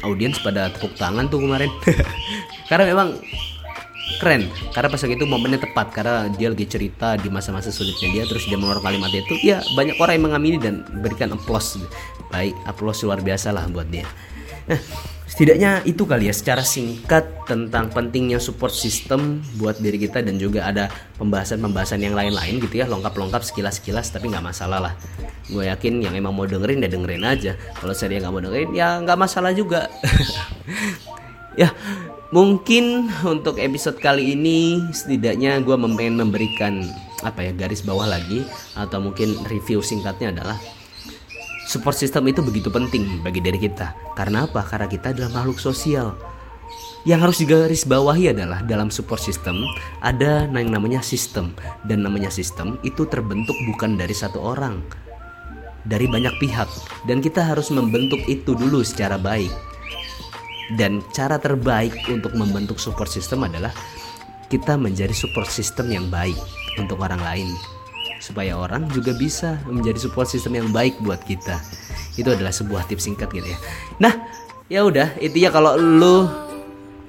audiens 0.03 0.35
pada 0.43 0.67
tepuk 0.75 0.91
tangan 0.99 1.31
tuh 1.31 1.39
kemarin. 1.39 1.71
Karena 2.69 2.91
memang 2.91 3.15
keren 4.17 4.49
karena 4.73 4.87
pas 4.89 5.03
itu 5.03 5.25
momennya 5.27 5.61
tepat 5.61 5.93
karena 5.93 6.31
dia 6.31 6.49
lagi 6.49 6.65
cerita 6.65 7.19
di 7.19 7.29
masa-masa 7.29 7.69
sulitnya 7.69 8.09
dia 8.17 8.23
terus 8.25 8.49
dia 8.49 8.57
mengeluarkan 8.57 8.89
kalimat 8.89 9.11
itu 9.13 9.35
ya 9.45 9.61
banyak 9.77 9.99
orang 9.99 10.15
yang 10.17 10.25
mengamini 10.31 10.57
dan 10.57 10.81
berikan 11.03 11.35
applause. 11.35 11.77
Baik 12.33 12.55
applause 12.65 13.05
luar 13.05 13.21
biasa 13.21 13.53
lah 13.53 13.69
buat 13.69 13.87
dia. 13.91 14.07
Nah 14.65 14.81
setidaknya 15.37 15.85
itu 15.85 16.01
kali 16.09 16.25
ya 16.25 16.33
secara 16.33 16.65
singkat 16.65 17.45
tentang 17.45 17.93
pentingnya 17.93 18.41
support 18.41 18.73
system 18.73 19.45
buat 19.61 19.77
diri 19.77 20.01
kita 20.01 20.25
dan 20.25 20.41
juga 20.41 20.65
ada 20.65 20.89
pembahasan-pembahasan 21.21 22.01
yang 22.01 22.17
lain-lain 22.17 22.57
gitu 22.57 22.81
ya. 22.81 22.89
Lengkap-lengkap 22.89 23.45
sekilas-sekilas 23.45 24.09
tapi 24.09 24.33
nggak 24.33 24.41
masalah 24.41 24.81
lah. 24.81 24.93
Gue 25.45 25.69
yakin 25.69 26.01
yang 26.01 26.17
emang 26.17 26.33
mau 26.33 26.49
dengerin 26.49 26.81
ya 26.81 26.89
dengerin 26.89 27.21
aja. 27.21 27.53
Kalau 27.77 27.93
saya 27.93 28.17
nggak 28.17 28.33
mau 28.33 28.41
dengerin 28.41 28.73
ya 28.73 28.97
nggak 28.97 29.19
masalah 29.21 29.53
juga. 29.53 29.85
Ya 31.57 31.73
mungkin 32.29 33.09
untuk 33.25 33.57
episode 33.57 33.97
kali 33.97 34.37
ini 34.37 34.77
setidaknya 34.93 35.57
gue 35.65 35.73
memberikan 35.73 36.85
apa 37.25 37.49
ya 37.49 37.51
garis 37.57 37.81
bawah 37.81 38.05
lagi 38.05 38.45
atau 38.77 39.01
mungkin 39.01 39.33
review 39.49 39.81
singkatnya 39.81 40.29
adalah 40.29 40.53
Support 41.67 41.99
system 41.99 42.31
itu 42.31 42.39
begitu 42.39 42.71
penting 42.71 43.19
bagi 43.19 43.43
diri 43.43 43.59
kita. 43.59 43.91
Karena 44.15 44.47
apa? 44.47 44.63
Karena 44.63 44.87
kita 44.87 45.11
adalah 45.11 45.43
makhluk 45.43 45.59
sosial. 45.59 46.15
Yang 47.03 47.19
harus 47.19 47.37
digaris 47.43 47.83
bawahi 47.83 48.31
adalah 48.31 48.63
dalam 48.63 48.87
support 48.87 49.19
system 49.19 49.67
ada 49.99 50.47
yang 50.47 50.71
namanya 50.71 51.03
sistem 51.03 51.51
dan 51.83 52.07
namanya 52.07 52.31
sistem 52.31 52.79
itu 52.87 53.03
terbentuk 53.07 53.55
bukan 53.67 53.99
dari 53.99 54.15
satu 54.15 54.39
orang, 54.39 54.79
dari 55.83 56.07
banyak 56.07 56.35
pihak 56.39 56.67
dan 57.03 57.19
kita 57.19 57.43
harus 57.43 57.67
membentuk 57.67 58.23
itu 58.31 58.55
dulu 58.55 58.79
secara 58.87 59.19
baik. 59.19 59.51
Dan 60.79 61.03
cara 61.15 61.35
terbaik 61.35 61.95
untuk 62.07 62.31
membentuk 62.35 62.79
support 62.79 63.11
system 63.11 63.43
adalah 63.43 63.71
kita 64.47 64.79
menjadi 64.79 65.11
support 65.11 65.51
system 65.51 65.91
yang 65.91 66.07
baik 66.07 66.35
untuk 66.79 66.99
orang 67.03 67.19
lain 67.19 67.51
supaya 68.19 68.57
orang 68.57 68.89
juga 68.91 69.13
bisa 69.13 69.61
menjadi 69.69 69.97
support 70.01 70.29
system 70.29 70.57
yang 70.57 70.69
baik 70.73 70.97
buat 71.01 71.21
kita. 71.25 71.61
Itu 72.17 72.33
adalah 72.33 72.53
sebuah 72.53 72.89
tips 72.89 73.05
singkat 73.09 73.29
gitu 73.33 73.47
ya. 73.47 73.59
Nah 74.01 74.13
ya 74.67 74.83
udah 74.83 75.15
intinya 75.21 75.49
kalau 75.53 75.73
lu 75.77 76.27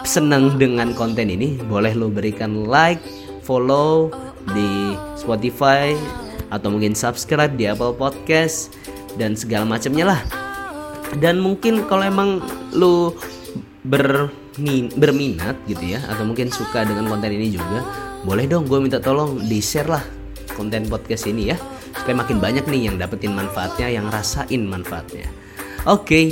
senang 0.07 0.57
dengan 0.61 0.94
konten 0.94 1.27
ini 1.27 1.59
boleh 1.59 1.97
lu 1.97 2.12
berikan 2.12 2.68
like 2.68 3.03
follow 3.42 4.12
di 4.55 4.94
Spotify 5.18 5.97
atau 6.49 6.73
mungkin 6.73 6.94
subscribe 6.97 7.53
di 7.57 7.68
Apple 7.68 7.97
Podcast 7.97 8.77
dan 9.16 9.35
segala 9.35 9.66
macamnya 9.66 10.16
lah. 10.16 10.21
Dan 11.18 11.40
mungkin 11.40 11.88
kalau 11.88 12.05
emang 12.05 12.31
lu 12.77 13.16
bermin 13.88 14.92
berminat 14.92 15.57
gitu 15.64 15.97
ya 15.97 16.05
atau 16.05 16.29
mungkin 16.29 16.53
suka 16.53 16.85
dengan 16.85 17.09
konten 17.09 17.33
ini 17.33 17.57
juga 17.57 17.81
boleh 18.27 18.44
dong 18.44 18.66
gue 18.66 18.77
minta 18.83 19.01
tolong 19.01 19.40
di 19.40 19.62
share 19.62 19.88
lah 19.88 20.17
konten 20.59 20.90
podcast 20.90 21.31
ini 21.31 21.55
ya. 21.55 21.57
Supaya 21.94 22.18
makin 22.18 22.42
banyak 22.42 22.66
nih 22.66 22.90
yang 22.90 22.99
dapetin 22.99 23.38
manfaatnya 23.38 23.87
yang 23.87 24.11
rasain 24.11 24.66
manfaatnya. 24.66 25.31
Oke 25.87 26.03
okay. 26.03 26.27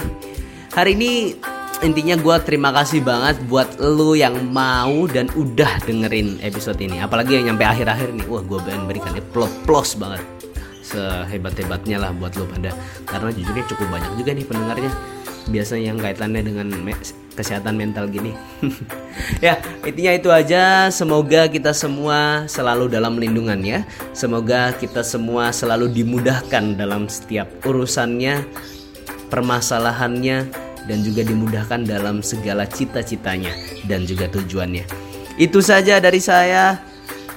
hari 0.75 0.99
ini 0.99 1.39
intinya 1.87 2.19
gue 2.19 2.37
terima 2.43 2.75
kasih 2.75 3.07
banget 3.07 3.39
buat 3.47 3.79
lu 3.79 4.19
yang 4.19 4.51
mau 4.51 5.07
dan 5.07 5.31
udah 5.39 5.87
dengerin 5.87 6.43
episode 6.43 6.83
ini. 6.83 6.99
Apalagi 6.99 7.39
yang 7.39 7.55
nyampe 7.55 7.62
akhir-akhir 7.62 8.11
nih. 8.11 8.27
Wah 8.27 8.43
gue 8.43 8.59
pengen 8.67 8.91
berikan 8.91 9.15
plus 9.31 9.53
plus 9.62 9.95
banget 9.95 10.36
sehebat-hebatnya 10.97 12.01
lah 12.01 12.11
buat 12.17 12.33
lu 12.41 12.49
pada 12.49 12.73
karena 13.05 13.29
jujurnya 13.29 13.65
cukup 13.69 13.87
banyak 13.93 14.13
juga 14.17 14.31
nih 14.33 14.47
pendengarnya 14.49 14.93
biasanya 15.47 15.95
yang 15.95 15.99
kaitannya 16.01 16.43
dengan 16.43 16.69
kesehatan 17.37 17.77
mental 17.79 18.11
gini. 18.11 18.35
ya, 19.45 19.61
intinya 19.85 20.13
itu 20.17 20.29
aja. 20.33 20.91
Semoga 20.91 21.47
kita 21.47 21.71
semua 21.77 22.49
selalu 22.51 22.91
dalam 22.91 23.21
lindungan 23.21 23.61
ya. 23.63 23.85
Semoga 24.17 24.75
kita 24.75 25.07
semua 25.07 25.55
selalu 25.55 25.93
dimudahkan 25.93 26.75
dalam 26.75 27.07
setiap 27.07 27.47
urusannya, 27.63 28.43
permasalahannya 29.29 30.49
dan 30.87 30.99
juga 31.03 31.23
dimudahkan 31.27 31.87
dalam 31.87 32.23
segala 32.25 32.67
cita-citanya 32.67 33.53
dan 33.87 34.09
juga 34.09 34.27
tujuannya. 34.31 34.87
Itu 35.37 35.61
saja 35.61 36.01
dari 36.01 36.19
saya. 36.19 36.96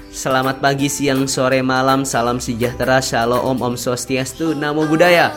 Selamat 0.10 0.58
pagi, 0.58 0.90
siang, 0.90 1.30
sore, 1.30 1.62
malam. 1.62 2.02
Salam 2.02 2.42
sejahtera, 2.42 2.98
shalom, 2.98 3.62
om 3.62 3.74
swastiastu, 3.78 4.58
namo 4.58 4.90
buddhaya. 4.90 5.30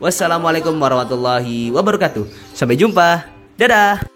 Wassalamualaikum 0.00 0.72
warahmatullahi 0.72 1.68
wabarakatuh. 1.68 2.24
Sampai 2.56 2.80
jumpa. 2.80 3.28
Dadah. 3.60 4.15